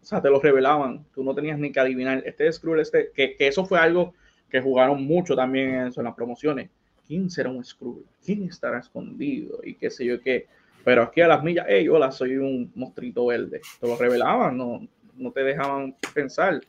[0.02, 1.06] O sea, te lo revelaban.
[1.14, 2.24] Tú no tenías ni que adivinar.
[2.26, 4.14] Este Skrull, este, que, que eso fue algo
[4.50, 6.70] que jugaron mucho también en, eso, en las promociones.
[7.08, 8.06] ¿Quién será un Skrull?
[8.24, 9.60] ¿Quién estará escondido?
[9.64, 10.48] Y qué sé yo qué.
[10.84, 13.62] Pero aquí a las millas, hey, hola, soy un monstruito verde.
[13.80, 16.62] Te lo revelaban, no, no te dejaban pensar.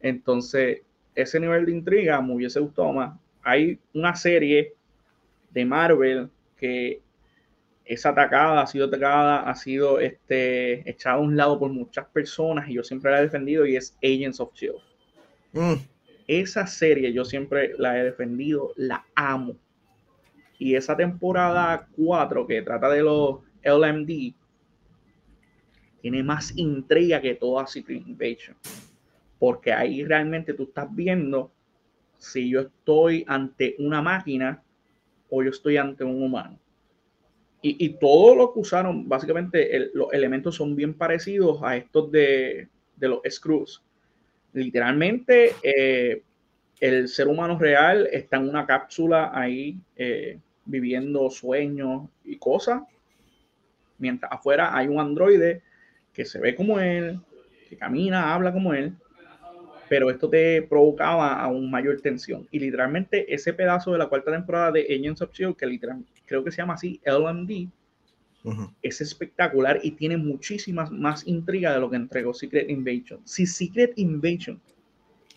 [0.00, 0.82] Entonces,
[1.14, 3.18] ese nivel de intriga me hubiese gustado más.
[3.42, 4.74] Hay una serie
[5.58, 7.02] de Marvel que
[7.84, 12.68] es atacada, ha sido atacada, ha sido este, echada a un lado por muchas personas
[12.68, 14.80] y yo siempre la he defendido y es Agents of Shield.
[15.52, 15.74] Mm.
[16.26, 19.56] Esa serie yo siempre la he defendido, la amo.
[20.58, 24.34] Y esa temporada 4 que trata de los LMD
[26.02, 28.56] tiene más intriga que toda Secret Invasion
[29.38, 31.52] porque ahí realmente tú estás viendo
[32.16, 34.62] si yo estoy ante una máquina
[35.30, 36.58] o yo estoy ante un humano.
[37.60, 42.68] Y, y todo lo que usaron, básicamente los elementos son bien parecidos a estos de,
[42.96, 43.82] de los Screws.
[44.52, 46.22] Literalmente, eh,
[46.80, 52.82] el ser humano real está en una cápsula ahí eh, viviendo sueños y cosas,
[53.98, 55.62] mientras afuera hay un androide
[56.12, 57.18] que se ve como él,
[57.68, 58.94] que camina, habla como él,
[59.88, 62.46] pero esto te provocaba aún mayor tensión.
[62.50, 66.44] Y literalmente ese pedazo de la cuarta temporada de Agents of Shield, que literalmente creo
[66.44, 67.68] que se llama así, LMD,
[68.82, 73.20] es espectacular y tiene muchísimas más intriga de lo que entregó Secret Invasion.
[73.24, 74.60] Si Secret Invasion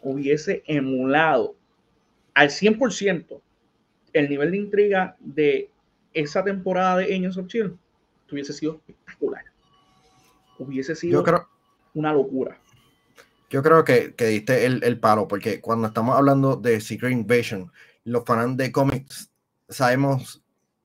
[0.01, 1.55] hubiese emulado
[2.33, 3.41] al 100%
[4.13, 5.69] el nivel de intriga de
[6.13, 7.77] esa temporada de Agents of Shield,
[8.31, 9.43] hubiese sido espectacular.
[10.57, 11.23] Hubiese sido
[11.93, 12.60] una locura.
[13.51, 17.69] Yo creo que, que diste el, el, palo, porque cuando estamos hablando de Secret Invasion,
[18.05, 19.29] los fans de cómics
[19.67, 20.41] sabemos,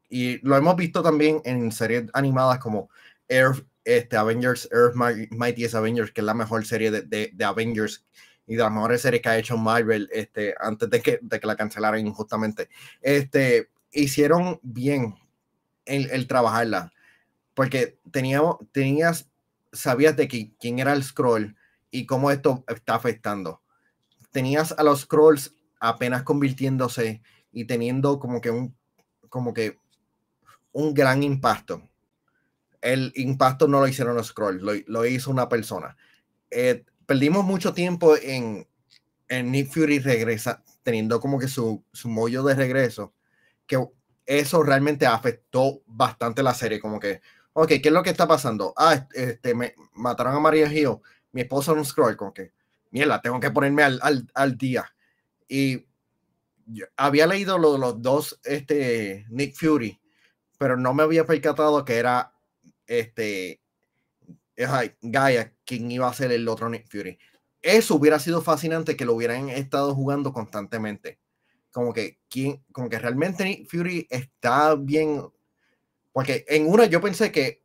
[0.09, 2.90] y lo hemos visto también en series animadas como
[3.29, 4.96] Earth, este, Avengers, Earth
[5.31, 8.05] Mightiest Avengers, que es la mejor serie de, de, Avengers
[8.48, 11.46] y de las mejores series que ha hecho Marvel este, antes de que, de que
[11.46, 12.68] la cancelaran injustamente.
[13.00, 15.14] Este, hicieron bien
[15.85, 16.92] el, el trabajarla,
[17.55, 19.31] porque teníamos, tenías,
[19.72, 21.55] sabías de que, quién era el scroll
[21.96, 23.62] y cómo esto está afectando.
[24.30, 28.76] Tenías a los scrolls apenas convirtiéndose y teniendo como que un,
[29.30, 29.78] como que
[30.72, 31.82] un gran impacto.
[32.82, 35.96] El impacto no lo hicieron los scrolls, lo, hizo una persona.
[36.50, 38.68] Eh, perdimos mucho tiempo en,
[39.28, 43.14] en Nick Fury regresa, teniendo como que su, su mollo de regreso,
[43.66, 43.82] que
[44.26, 47.22] eso realmente afectó bastante la serie, como que,
[47.54, 48.74] ok, ¿qué es lo que está pasando?
[48.76, 51.00] Ah, este, me mataron a María Gio
[51.37, 52.53] mi esposa un scroll, como que,
[52.90, 54.90] mierda, tengo que ponerme al, al, al día.
[55.46, 55.85] Y
[56.96, 60.01] había leído lo los dos, este, Nick Fury,
[60.59, 62.33] pero no me había percatado que era
[62.87, 63.61] este
[65.03, 67.18] Gaia quien iba a ser el otro Nick Fury.
[67.61, 71.18] Eso hubiera sido fascinante que lo hubieran estado jugando constantemente.
[71.70, 75.22] Como que, ¿quién, como que realmente Nick Fury está bien.
[76.12, 77.62] Porque en una yo pensé que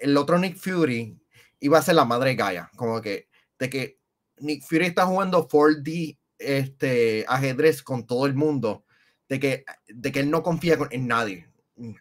[0.00, 1.21] el otro Nick Fury
[1.62, 2.70] iba a ser la madre Gaia.
[2.76, 3.98] Como que, de que
[4.38, 8.84] Nick Fury está jugando 4D este, ajedrez con todo el mundo,
[9.28, 11.48] de que, de que él no confía en nadie.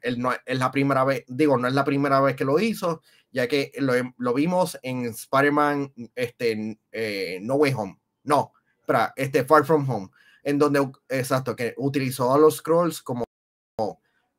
[0.02, 3.02] Él no es la primera vez, digo, no es la primera vez que lo hizo,
[3.32, 8.00] ya que lo, lo vimos en Spider-Man este, eh, No Way Home.
[8.24, 8.54] No,
[8.86, 10.10] para este Far From Home,
[10.43, 13.26] en donde, exacto, que utilizó a los scrolls como,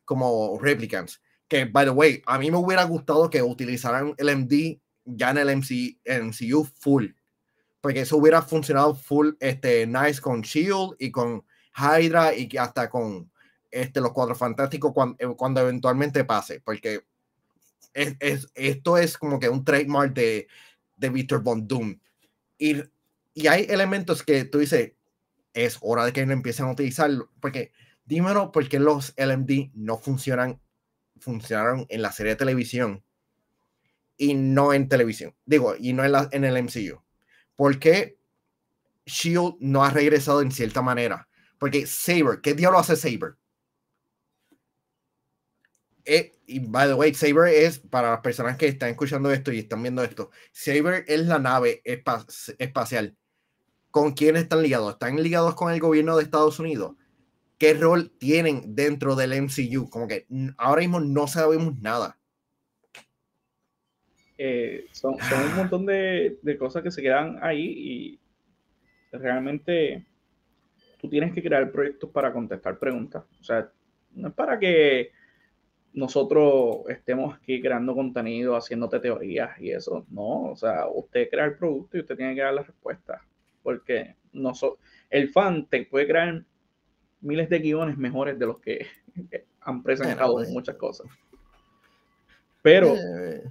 [0.04, 1.22] como replicants.
[1.48, 5.38] Que, by the way, a mí me hubiera gustado que utilizaran el MD ya en
[5.38, 7.06] el MC, MCU full.
[7.80, 11.44] Porque eso hubiera funcionado full este, nice con Shield y con
[11.76, 13.30] Hydra y hasta con
[13.70, 17.04] este, los Cuatro Fantásticos cuando, eh, cuando eventualmente pase, porque
[17.94, 20.46] es, es, esto es como que un trademark de,
[20.96, 21.98] de Victor Von Doom.
[22.58, 22.82] Y,
[23.34, 24.92] y hay elementos que tú dices,
[25.54, 27.72] es hora de que no empiecen a utilizarlo, porque
[28.04, 30.60] dímelo por qué los LMD no funcionan,
[31.18, 33.02] funcionaron en la serie de televisión
[34.16, 37.02] y no en televisión, digo, y no en, la, en el MCU.
[37.56, 38.18] ¿Por qué
[39.06, 41.28] Shield no ha regresado en cierta manera?
[41.58, 43.36] Porque Saber, ¿qué diablo hace Saber?
[46.04, 49.60] Eh, y by the way, Saber es para las personas que están escuchando esto y
[49.60, 50.30] están viendo esto.
[50.52, 51.82] Saber es la nave
[52.58, 53.16] espacial.
[53.90, 54.94] ¿Con quién están ligados?
[54.94, 56.96] ¿Están ligados con el gobierno de Estados Unidos?
[57.58, 59.88] ¿Qué rol tienen dentro del MCU?
[59.88, 62.18] Como que ahora mismo no sabemos nada.
[64.44, 68.18] Eh, son, un montón de, cosas que se quedan ahí
[69.12, 70.04] y realmente
[71.00, 73.22] tú tienes que crear proyectos para contestar preguntas.
[73.40, 73.70] O sea,
[74.10, 75.12] no es para que
[75.92, 80.06] nosotros estemos aquí creando contenido, haciéndote teorías y eso.
[80.10, 83.22] No, o sea, usted crea el producto y usted tiene que dar la respuesta.
[83.62, 84.54] Porque no
[85.08, 86.44] el fan te puede crear
[87.20, 88.86] miles de guiones mejores de los que
[89.60, 91.06] han presentado muchas cosas.
[92.60, 93.44] Pero eh,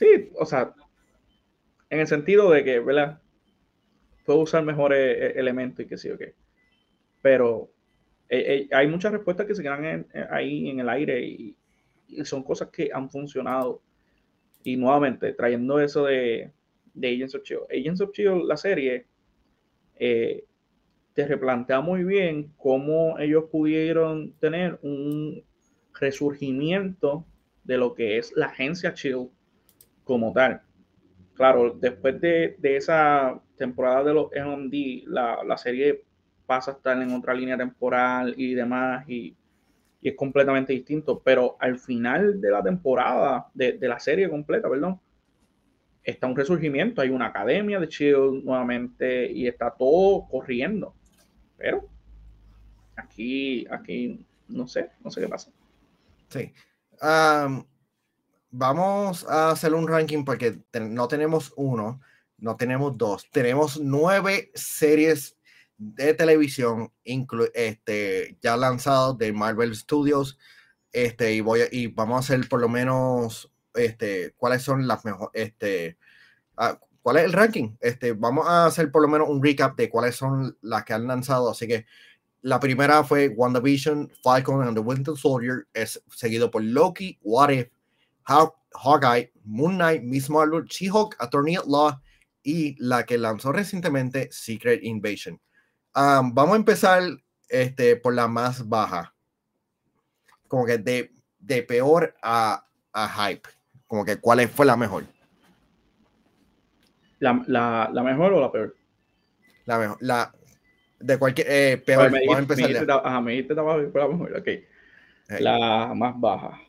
[0.00, 0.74] Sí, o sea,
[1.90, 3.20] en el sentido de que, ¿verdad?
[4.24, 6.34] Puedo usar mejores eh, elementos y que sí o qué.
[7.20, 7.70] Pero
[8.30, 11.54] eh, eh, hay muchas respuestas que se quedan ahí en el aire y,
[12.24, 13.82] son cosas que han funcionado.
[14.64, 16.50] Y nuevamente, trayendo eso de,
[16.96, 17.60] Agents of Chill.
[17.70, 19.04] Agents of Chill, la serie,
[19.98, 20.46] te
[21.14, 25.44] replantea muy bien cómo ellos pudieron tener un
[25.92, 27.26] resurgimiento
[27.64, 29.28] de lo que es la agencia Chill
[30.10, 30.60] como tal.
[31.34, 36.04] Claro, después de, esa temporada de los MD, la, la, serie
[36.46, 39.36] pasa a estar en otra línea temporal y demás, y,
[40.02, 41.20] es completamente distinto.
[41.24, 45.00] Pero al final de la temporada, de, la serie completa, perdón,
[46.02, 47.02] está un resurgimiento.
[47.02, 50.92] Hay una academia de Shield nuevamente y está todo corriendo.
[51.56, 51.86] Pero
[52.96, 55.52] aquí, aquí, no sé, no sé qué pasa.
[56.28, 56.52] Sí
[58.50, 62.00] vamos a hacer un ranking porque no tenemos uno,
[62.38, 65.36] no tenemos dos, tenemos nueve series
[65.76, 66.92] de televisión
[67.54, 70.38] este, ya lanzados de Marvel Studios.
[70.92, 75.30] Este, y, voy y vamos a hacer por lo menos este, cuáles son las mejores.
[75.32, 75.96] Este,
[76.56, 77.76] ah, ¿Cuál es el ranking?
[77.80, 81.06] Este, vamos a hacer por lo menos un recap de cuáles son las que han
[81.06, 81.50] lanzado.
[81.50, 81.86] Así que
[82.42, 87.68] la primera fue WandaVision, Falcon and the Winter Soldier, es seguido por Loki, What If,
[88.24, 92.00] Hawkeye, Moon Knight, Miss Marvel, She-Hulk, Attorney at Law
[92.42, 95.40] y la que lanzó recientemente, Secret Invasion.
[95.94, 97.02] vamos a empezar
[97.48, 99.14] este, por la más baja.
[100.48, 103.48] Como que de, de peor a, a, hype.
[103.86, 105.04] Como que cuál fue la mejor.
[107.18, 108.76] La, la, la, mejor o la peor?
[109.66, 109.98] La mejor.
[110.00, 110.32] La,
[110.98, 111.46] de cualquier.
[111.50, 112.10] Eh, peor.
[112.10, 112.70] vamos a empezar.
[112.70, 114.36] Me ajá, me dijiste la mejor.
[114.36, 114.48] Ok.
[115.40, 116.60] La más baja.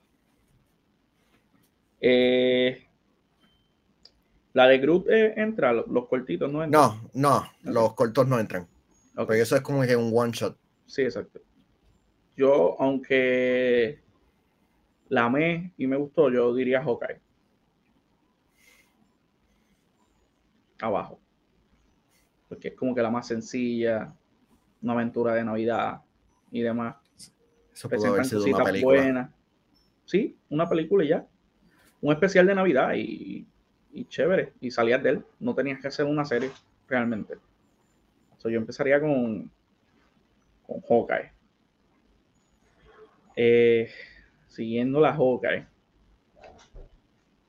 [2.01, 2.87] Eh,
[4.53, 6.81] la de Groot eh, entra, los, cortitos no entran.
[7.13, 8.67] No, no, los cortos no entran.
[9.15, 10.57] Porque eso es como que un one shot.
[10.87, 11.39] Sí, exacto.
[12.35, 14.01] Yo, aunque
[15.09, 17.21] la amé y me gustó, yo diría Hawkeye.
[20.81, 21.19] Abajo.
[22.49, 24.13] Porque es como que la más sencilla,
[24.81, 26.01] una aventura de Navidad
[26.51, 26.95] y demás.
[27.73, 29.33] Eso haber sido una película.
[30.05, 31.27] Sí, una película y ya
[32.01, 33.45] un especial de Navidad y
[33.93, 36.51] y chévere, y salías de él, no tenías que hacer una serie
[36.87, 37.35] realmente.
[38.37, 39.51] So, yo empezaría con,
[40.65, 41.31] con Hawkeye.
[43.35, 43.89] Eh,
[44.47, 45.67] siguiendo la Hawkeye.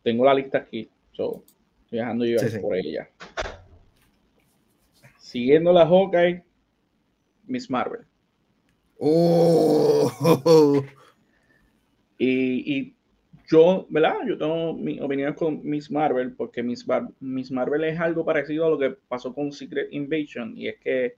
[0.03, 0.91] Tengo la lista aquí.
[1.13, 1.45] So,
[1.85, 3.09] estoy dejando yo por ella.
[5.19, 6.45] Siguiendo la Hawkeye,
[7.47, 8.05] Miss Marvel.
[8.99, 10.83] Oh.
[12.19, 12.97] Y, y,
[13.53, 14.17] yo, ¿verdad?
[14.27, 16.87] Yo tengo mi opinión con Miss Marvel, porque Miss,
[17.21, 21.17] Miss Marvel es algo parecido a lo que pasó con Secret Invasion, y es que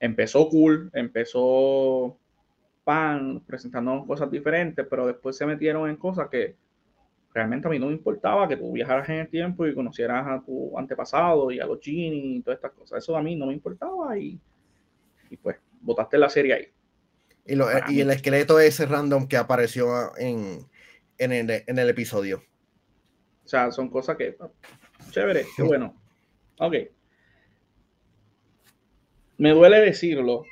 [0.00, 2.16] empezó cool, empezó
[2.82, 6.56] pan, presentando cosas diferentes, pero después se metieron en cosas que
[7.34, 10.42] realmente a mí no me importaba, que tú viajaras en el tiempo y conocieras a
[10.44, 13.02] tu antepasado y a los Genie y todas estas cosas.
[13.02, 14.40] Eso a mí no me importaba y,
[15.28, 16.66] y pues botaste la serie ahí.
[17.46, 20.66] Y, lo, y el esqueleto ese random que apareció en,
[21.18, 22.42] en, el, en el episodio.
[23.44, 24.36] O sea, son cosas que,
[25.10, 25.94] chévere, qué bueno.
[26.58, 26.74] Ok.
[29.36, 30.44] Me duele decirlo,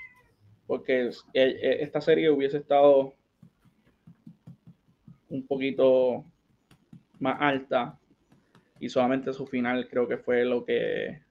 [0.67, 3.15] porque e, e, esta serie hubiese estado
[5.29, 6.25] un poquito
[7.21, 7.99] más alta
[8.81, 11.23] y solamente su final creo que fue lo que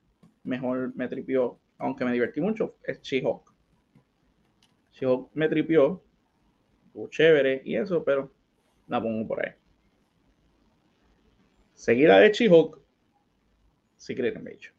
[0.43, 3.53] mejor me tripió, aunque me divertí mucho, es She-Hulk.
[4.93, 6.01] She-Hulk me tripió,
[6.88, 8.32] estuvo chévere y eso, pero
[8.92, 9.54] la pongo por ahí.
[11.74, 12.80] Seguida de She-Hulk,
[13.96, 14.74] Secret Invasion.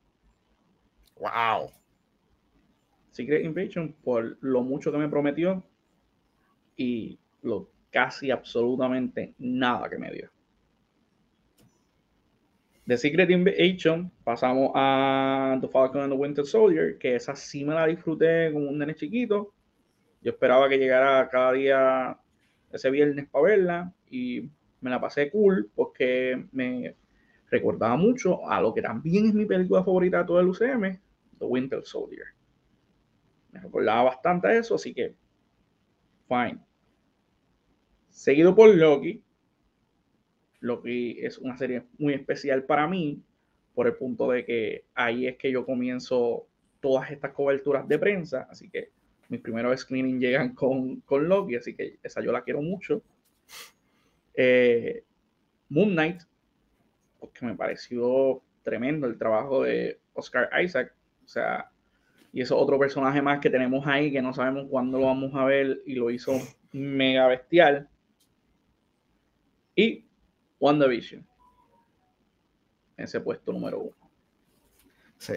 [1.19, 1.71] Wow.
[3.11, 5.65] Secret Invasion por lo mucho que me prometió
[6.77, 10.31] y lo casi absolutamente nada que me dio.
[12.85, 17.75] De Secret Invasion pasamos a The Falcon and the Winter Soldier, que esa sí me
[17.75, 19.55] la disfruté como un nene chiquito.
[20.21, 22.19] Yo esperaba que llegara cada día
[22.73, 24.51] ese viernes para verla y
[24.81, 26.97] me la pasé cool porque me
[27.51, 31.01] recordaba mucho a lo que también es mi película favorita de todo el UCM,
[31.39, 32.27] The Winter Soldier.
[33.53, 35.15] Me recordaba bastante a eso, así que
[36.27, 36.59] fine.
[38.09, 39.23] Seguido por Loki.
[40.61, 43.23] Loki es una serie muy especial para mí
[43.75, 46.47] por el punto de que ahí es que yo comienzo
[46.81, 48.91] todas estas coberturas de prensa, así que
[49.33, 53.03] mis primeros screenings llegan con, con Loki, así que esa yo la quiero mucho.
[54.35, 55.03] Eh,
[55.71, 56.21] Moon Knight,
[57.19, 61.71] porque me pareció tremendo el trabajo de Oscar Isaac, o sea,
[62.31, 65.47] y eso otro personaje más que tenemos ahí que no sabemos cuándo lo vamos a
[65.47, 66.33] ver y lo hizo
[66.73, 67.89] mega bestial.
[69.75, 70.05] Y
[70.61, 71.27] WandaVision.
[72.99, 74.11] Ese puesto número uno.
[75.17, 75.35] Sí.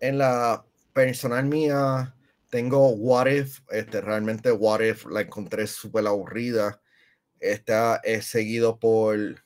[0.00, 2.14] En la personal mía
[2.48, 3.60] tengo What If.
[3.70, 6.80] Este, realmente What If la encontré súper aburrida.
[7.40, 9.44] Esta es seguido por,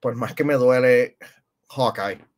[0.00, 1.16] por más que me duele,
[1.68, 2.34] Hawkeye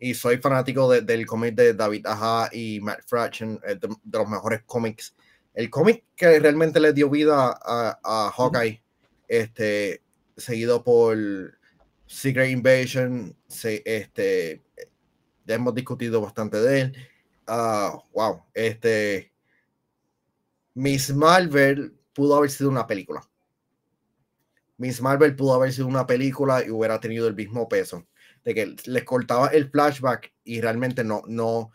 [0.00, 5.14] y soy fanático del cómic de David Aja y Matt Fraction, de, los mejores cómics.
[5.52, 8.82] El cómic que realmente le dio vida a, a Hawkeye,
[9.28, 10.02] este,
[10.36, 11.18] seguido por
[12.06, 14.62] Secret Invasion, se, este,
[15.44, 16.96] ya hemos discutido bastante de él.
[17.46, 19.29] Uh, wow, este,
[20.74, 23.22] Miss Marvel pudo haber sido una película.
[24.76, 28.06] Miss Marvel pudo haber sido una película y hubiera tenido el mismo peso
[28.44, 31.70] de que les cortaba el flashback y realmente no, no,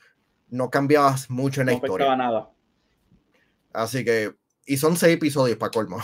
[0.49, 2.15] no cambiabas mucho en la no historia.
[2.15, 2.49] nada.
[3.73, 4.35] Así que,
[4.65, 5.97] y son seis episodios para colmo.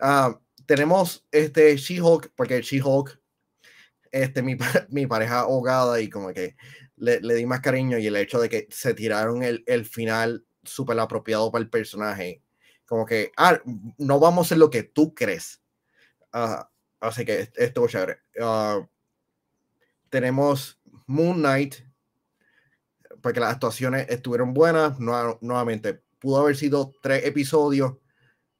[0.00, 0.34] Uh,
[0.66, 3.20] tenemos este She-Hulk, porque She-Hulk,
[4.12, 4.56] este, mi,
[4.88, 6.56] mi, pareja ahogada y como que
[6.96, 10.44] le, le, di más cariño y el hecho de que se tiraron el, el final
[10.62, 12.42] súper apropiado para el personaje.
[12.86, 13.60] Como que, ah,
[13.98, 15.62] no vamos a hacer lo que tú crees.
[16.32, 16.62] Uh,
[17.00, 18.18] así que estuvo chévere.
[18.40, 18.86] Uh,
[20.08, 21.76] tenemos Moon Knight,
[23.22, 24.98] porque las actuaciones estuvieron buenas.
[24.98, 27.96] nuevamente, pudo haber sido tres episodios,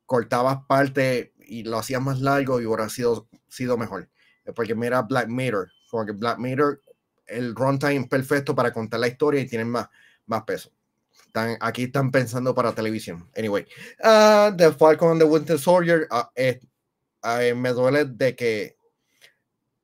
[0.07, 4.09] cortabas parte y lo hacías más largo y hubiera sido, sido mejor.
[4.55, 6.83] Porque mira Black Mirror, porque Black Mirror,
[7.27, 9.89] el runtime perfecto para contar la historia y tienen más,
[10.27, 10.73] más peso.
[11.31, 13.31] Están, aquí están pensando para televisión.
[13.37, 13.65] Anyway,
[14.03, 18.77] uh, The Falcon and the Winter Soldier, uh, me duele de que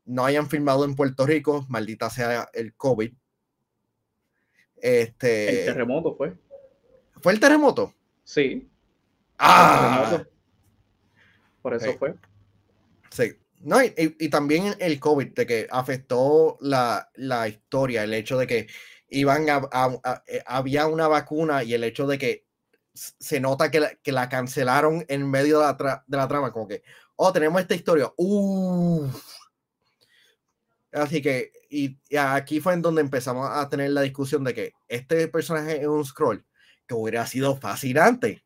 [0.06, 3.12] no hayan filmado en Puerto Rico, maldita sea el COVID.
[4.76, 6.34] Este, el terremoto fue.
[7.22, 7.94] ¿Fue el terremoto?
[8.24, 8.68] Sí.
[9.38, 10.24] Ah.
[11.62, 12.16] Por eso fue.
[13.10, 13.36] Sí.
[13.60, 17.08] No, y, también el COVID, de que afectó la,
[17.48, 18.66] historia, el hecho de que
[19.08, 22.46] iban a, eh, había una vacuna y el hecho de que
[22.94, 26.66] se nota que la, que la cancelaron en medio de la, de la trama, como
[26.66, 26.82] que,
[27.16, 28.10] oh, tenemos esta historia.
[28.16, 29.14] Uff
[30.96, 35.28] Así que, y, aquí fue en donde empezamos a tener la discusión de que este
[35.28, 36.44] personaje es un scroll
[36.86, 38.44] que hubiera sido fascinante.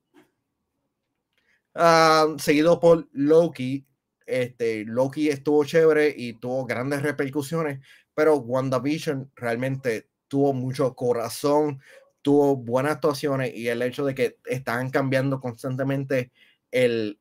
[1.75, 3.87] Ah, seguido por Loki.
[4.27, 7.81] Este, Loki estuvo chévere y tuvo grandes repercusiones,
[8.15, 11.81] pero WandaVision realmente tuvo mucho corazón,
[12.23, 16.31] tuvo buenas actuaciones y el hecho de que estaban cambiando constantemente
[16.71, 17.19] el,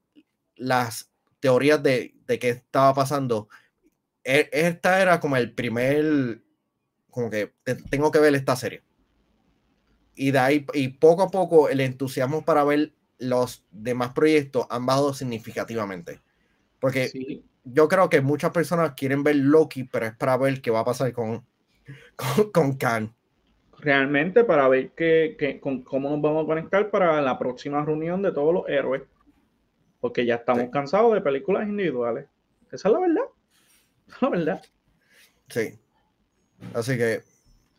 [0.55, 3.49] las teorías de, de qué estaba pasando.
[4.23, 6.43] E, esta era como el primer,
[7.09, 7.55] como que
[7.89, 8.83] tengo que ver esta serie.
[10.13, 14.85] Y de ahí, y poco a poco el entusiasmo para ver los demás proyectos han
[14.85, 16.21] bajado significativamente.
[16.79, 20.81] Porque yo creo que muchas personas quieren ver Loki, pero es para ver qué va
[20.81, 21.45] a pasar con,
[22.15, 23.13] con, con Khan
[23.81, 28.31] realmente para ver que, con, cómo nos vamos a conectar para la próxima reunión de
[28.31, 29.03] todos los héroes.
[29.99, 32.25] Porque ya estamos cansados de películas individuales.
[32.71, 33.23] Esa es la verdad.
[34.07, 34.61] Esa es la verdad.
[35.49, 35.79] Sí.
[36.73, 37.21] Así que.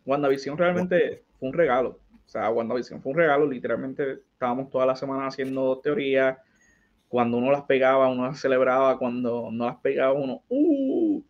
[0.05, 1.99] WandaVision realmente fue un regalo.
[2.27, 3.47] O sea, WandaVision fue un regalo.
[3.47, 6.37] Literalmente estábamos toda la semana haciendo teorías.
[7.09, 8.99] Cuando uno las pegaba, uno las celebraba.
[8.99, 10.43] Cuando no las pegaba, uno.
[10.49, 11.23] ¡Uh!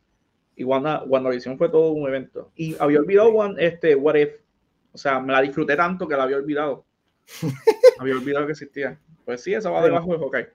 [0.61, 2.51] Y Wanda, WandaVision fue todo un evento.
[2.55, 4.31] Y había olvidado este, What If
[4.93, 6.85] o sea, me la disfruté tanto que la había olvidado.
[7.99, 9.01] había olvidado que existía.
[9.25, 10.49] Pues sí, esa va debajo de Hawkeye.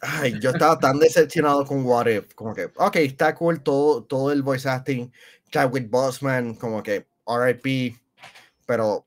[0.00, 4.30] Ay, yo estaba tan decepcionado con What If, como que, ok, está cool todo, todo
[4.32, 5.12] el voice acting,
[5.50, 7.96] Chadwick Boseman, como que RIP,
[8.66, 9.06] pero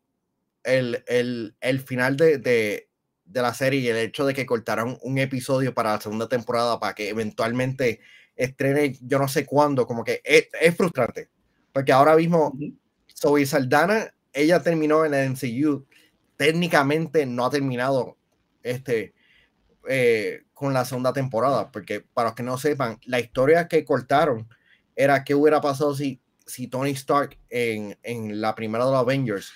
[0.63, 2.89] el, el, el final de, de,
[3.35, 6.79] de, la serie y el hecho de que cortaron un episodio para la segunda temporada
[6.79, 7.99] para que eventualmente
[8.35, 11.29] estrene yo no sé cuándo, como que es, es frustrante.
[11.71, 12.57] Porque ahora mismo,
[13.13, 15.85] Zoe Saldana, ella terminó en el MCU.
[16.37, 18.17] Técnicamente no ha terminado
[18.63, 19.13] este,
[19.87, 21.71] eh, con la segunda temporada.
[21.71, 24.47] Porque para los que no sepan, la historia que cortaron
[24.95, 29.51] era qué hubiera pasado si, si Tony Stark en, en la primera de los Avengers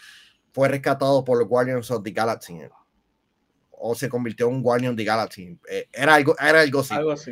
[0.52, 2.60] fue rescatado por los Guardians of the Galaxy
[3.80, 5.58] o se convirtió en un Guardian of the Galaxy.
[5.70, 6.94] Eh, era algo, era algo así.
[6.94, 7.32] Algo así.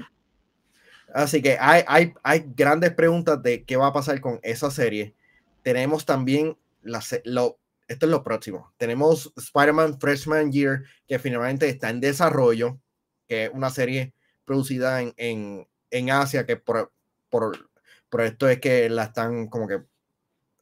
[1.14, 5.16] Así que hay, hay, hay grandes preguntas de qué va a pasar con esa serie.
[5.62, 8.74] Tenemos también la, lo, esto es lo próximo.
[8.78, 12.80] Tenemos Spider-Man Freshman Year, que finalmente está en desarrollo,
[13.28, 14.14] que es una serie
[14.46, 16.92] producida en, en, en Asia, que por,
[17.30, 17.70] por,
[18.10, 19.84] por, esto es que la están como que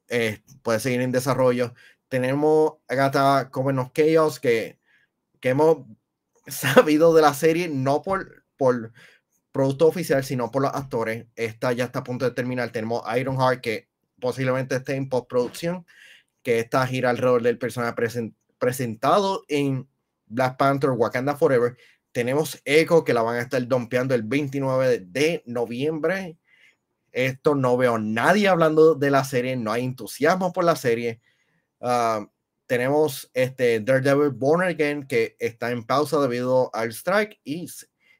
[0.09, 1.73] eh, puede seguir en desarrollo.
[2.07, 4.79] Tenemos Agatha Coven Chaos, que,
[5.45, 5.85] que hemos
[6.47, 8.91] sabido de la serie, no por, por
[9.51, 11.27] producto oficial, sino por los actores.
[11.35, 12.71] Esta ya está a punto de terminar.
[12.71, 13.87] Tenemos Ironheart, que
[14.19, 15.85] posiblemente esté en postproducción,
[16.41, 17.93] que esta gira alrededor del personaje
[18.57, 19.87] presentado en
[20.25, 21.77] Black Panther Wakanda Forever.
[22.11, 26.39] Tenemos Echo, que la van a estar dompeando el 29 de noviembre.
[27.11, 31.21] Esto no veo nadie hablando de la serie, no hay entusiasmo por la serie.
[31.81, 32.27] Ah,
[32.67, 37.39] tenemos este Daredevil Born Again, que está en pausa debido al strike.
[37.43, 37.69] Y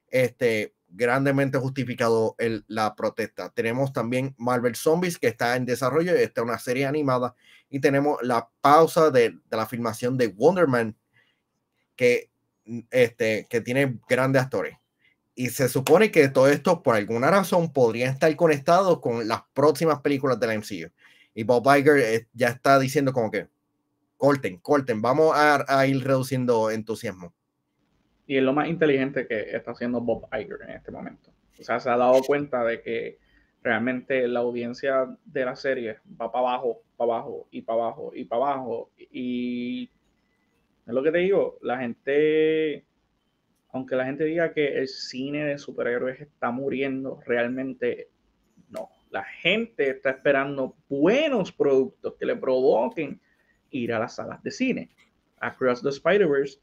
[0.09, 3.49] este grandemente justificado el, la protesta.
[3.49, 7.35] Tenemos también Marvel Zombies, que está en desarrollo, esta es una serie animada,
[7.69, 10.95] y tenemos la pausa de, de la filmación de Wonder Man,
[11.95, 12.29] que,
[12.91, 14.77] este, que tiene grandes actores.
[15.35, 19.99] Y se supone que todo esto, por alguna razón, podría estar conectado con las próximas
[19.99, 20.91] películas de la MCU.
[21.33, 23.49] Y Bob Iger eh, ya está diciendo como que,
[24.26, 27.32] corten, corten, vamos a, a ir reduciendo entusiasmo.
[28.26, 31.32] Y es lo más inteligente que está haciendo Bob Iger en este momento.
[31.59, 33.19] O sea, se ha dado cuenta de que
[33.61, 38.26] realmente la audiencia de la serie va para abajo, para abajo y para abajo y
[38.26, 38.91] para abajo.
[38.97, 39.91] Y
[40.88, 42.84] es lo que te digo, la gente,
[43.69, 48.09] aunque la gente diga que el cine de superhéroes está muriendo, realmente
[48.71, 48.89] no.
[49.11, 53.21] La gente está esperando buenos productos que le provoquen
[53.76, 54.89] ir a las salas de cine.
[55.39, 56.59] Across the Spider-Verse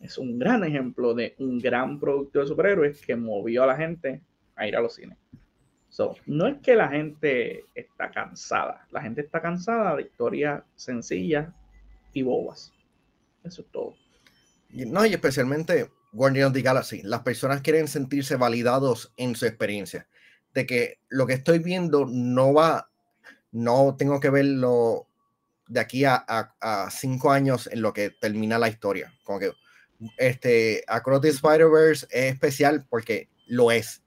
[0.00, 4.20] es un gran ejemplo de un gran producto de superhéroes que movió a la gente
[4.56, 5.16] a ir a los cines.
[5.88, 11.52] So, no es que la gente está cansada, la gente está cansada de historias sencillas
[12.12, 12.72] y bobas.
[13.44, 13.94] Eso es todo.
[14.70, 17.02] No, y especialmente Guardians of the Galaxy.
[17.02, 20.06] Las personas quieren sentirse validados en su experiencia.
[20.54, 22.90] De que lo que estoy viendo no va,
[23.50, 25.06] no tengo que verlo
[25.68, 29.12] de aquí a, a cinco años en lo que termina la historia.
[29.24, 29.52] Como que
[30.16, 34.02] este, Across the Spider-Verse es especial porque lo es.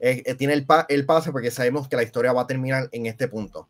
[0.00, 3.06] Eh, eh, tiene el, el pase porque sabemos que la historia va a terminar en
[3.06, 3.68] este punto.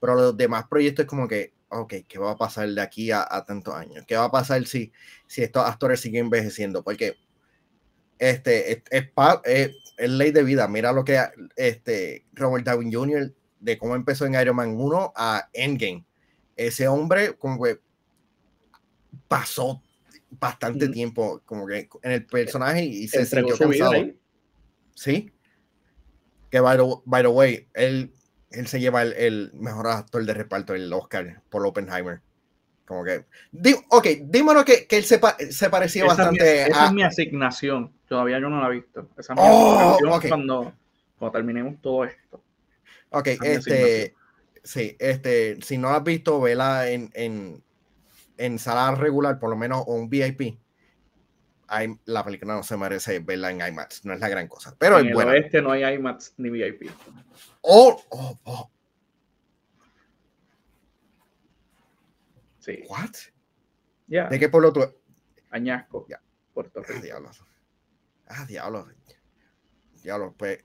[0.00, 3.26] Pero los demás proyectos es como que, ok, ¿qué va a pasar de aquí a,
[3.46, 4.04] tantos años?
[4.06, 4.92] ¿Qué va a pasar si,
[5.26, 6.82] si estos actores siguen envejeciendo?
[6.82, 7.16] Porque
[8.18, 9.10] este, es,
[9.44, 10.68] es, ley de vida.
[10.68, 11.20] Mira lo que
[11.56, 13.34] este, Robert Downey Jr.
[13.60, 16.04] de cómo empezó en Iron Man 1 a Endgame.
[16.56, 17.80] Ese hombre como que
[19.28, 19.82] pasó
[20.30, 23.92] bastante tiempo como que en el personaje y se sintió cansado.
[24.94, 25.32] Sí.
[26.50, 28.12] Que by the, way, él,
[28.50, 32.20] él se lleva el, mejor actor de reparto, el Oscar, por Oppenheimer.
[32.84, 33.24] Como que.
[33.88, 35.18] ok, dímonos que, que él se,
[35.50, 36.66] se parecía bastante a.
[36.66, 37.92] Esa es mi asignación.
[38.06, 39.08] Todavía yo no la he visto.
[39.16, 40.72] Esa es mi oh, asignación cuando,
[41.18, 42.42] cuando terminemos todo esto.
[43.10, 44.14] Ok, este.
[44.64, 45.60] Sí, este.
[45.62, 47.62] Si no la has visto, vela en, en,
[48.38, 50.58] en sala regular, por lo menos, o un VIP.
[51.68, 54.74] Hay, la película no se merece verla en IMAX, no es la gran cosa.
[54.78, 56.90] Pero en el oeste no hay IMAX ni VIP.
[57.60, 58.70] Oh, oh, oh.
[62.58, 62.82] Sí.
[62.88, 63.10] ¿What?
[64.06, 64.28] Ya.
[64.28, 64.80] ¿De qué pueblo tú?
[65.50, 66.06] Añasco.
[66.08, 66.22] Ya.
[66.54, 66.94] Puerto Rico.
[66.96, 67.44] Ah, diablos.
[68.28, 68.86] Ah, diablos.
[70.02, 70.64] Diablos, pues.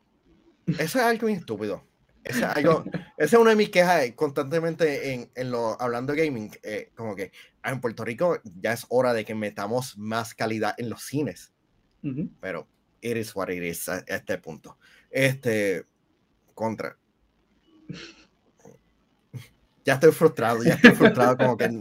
[0.67, 1.88] Eso es algo estúpido.
[2.23, 2.83] Eso es algo,
[3.17, 6.51] esa es una de mis quejas constantemente en, en lo, hablando de gaming.
[6.63, 7.31] Eh, como que
[7.63, 11.53] ah, en Puerto Rico ya es hora de que metamos más calidad en los cines.
[12.39, 12.67] Pero
[13.01, 14.77] it is what it is a, a este punto.
[15.09, 15.85] Este,
[16.53, 16.97] contra
[19.85, 21.79] ya estoy frustrado, ya estoy frustrado, como que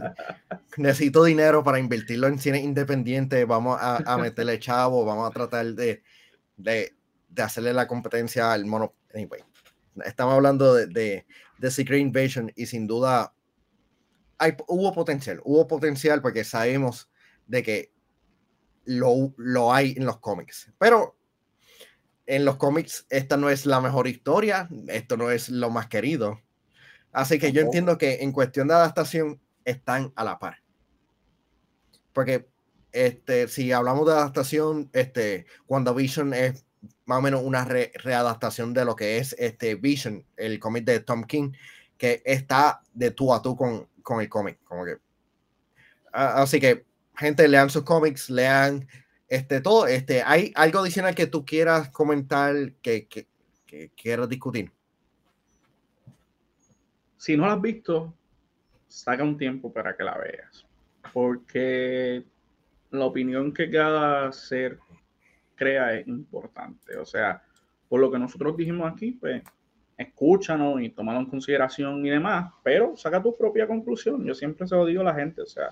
[0.77, 5.65] necesito dinero para invertirlo en cine independiente, vamos a, a meterle chavo, vamos a tratar
[5.67, 6.01] de,
[6.57, 6.95] de,
[7.27, 8.95] de, hacerle la competencia al mono.
[9.13, 9.41] Anyway,
[10.05, 11.25] estamos hablando de, de,
[11.57, 13.33] de Secret Invasion y sin duda
[14.37, 17.09] hay, hubo potencial, hubo potencial porque sabemos
[17.47, 17.91] de que
[18.85, 21.17] lo, lo hay en los cómics, pero
[22.25, 26.39] en los cómics esta no es la mejor historia, esto no es lo más querido.
[27.11, 30.61] Así que yo entiendo que en cuestión de adaptación están a la par.
[32.13, 32.47] Porque
[32.91, 36.65] este, si hablamos de adaptación, este, WandaVision es
[37.05, 41.23] más o menos una readaptación de lo que es este Vision, el cómic de Tom
[41.23, 41.51] King,
[41.97, 44.59] que está de tú a tú con, con el cómic.
[44.63, 44.97] Como que.
[46.11, 48.87] así que, gente, lean sus cómics, lean
[49.27, 49.87] este todo.
[49.87, 53.27] Este, ¿Hay algo adicional que tú quieras comentar, que, que,
[53.95, 54.71] quieras discutir?
[57.19, 58.13] si no la has visto,
[58.87, 60.65] saca un tiempo para que la veas.
[61.13, 62.23] Porque
[62.91, 64.79] la opinión que cada ser
[65.59, 66.97] crea es importante.
[66.97, 67.43] O sea,
[67.87, 69.43] por lo que nosotros dijimos aquí, pues
[69.97, 74.25] escúchanos y tómalo en consideración y demás, pero saca tu propia conclusión.
[74.25, 75.69] Yo siempre se lo digo a la gente, o sea,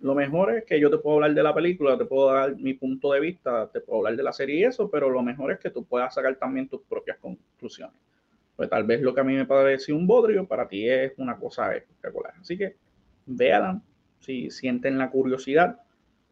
[0.00, 2.74] lo mejor es que yo te puedo hablar de la película, te puedo dar mi
[2.74, 5.58] punto de vista, te puedo hablar de la serie y eso, pero lo mejor es
[5.58, 7.98] que tú puedas sacar también tus propias conclusiones
[8.58, 11.36] pues tal vez lo que a mí me parece un bodrio, para ti es una
[11.36, 12.34] cosa espectacular.
[12.40, 12.74] Así que
[13.24, 13.84] vean,
[14.18, 15.78] si sienten la curiosidad,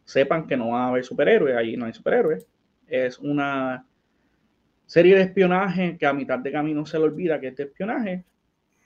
[0.06, 2.46] sepan que no va a haber superhéroes, ahí no hay superhéroes.
[2.86, 3.84] Es una
[4.86, 8.24] serie de espionaje que a mitad de camino se le olvida que es de espionaje,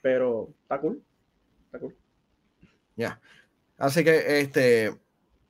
[0.03, 1.01] pero está cool.
[1.67, 1.95] Está cool.
[2.97, 3.21] Ya.
[3.77, 4.95] Así que, este,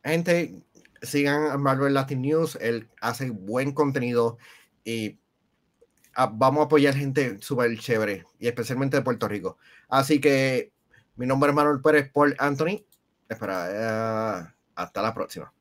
[0.04, 0.60] gente,
[1.00, 4.38] sigan a Marvel Latin News, él hace buen contenido
[4.84, 5.18] y
[6.32, 9.56] vamos a apoyar gente súper chévere y especialmente de Puerto Rico.
[9.88, 10.72] Así que
[11.16, 12.84] mi nombre es Manuel Pérez por Anthony.
[13.28, 15.52] Espera, eh, hasta la próxima.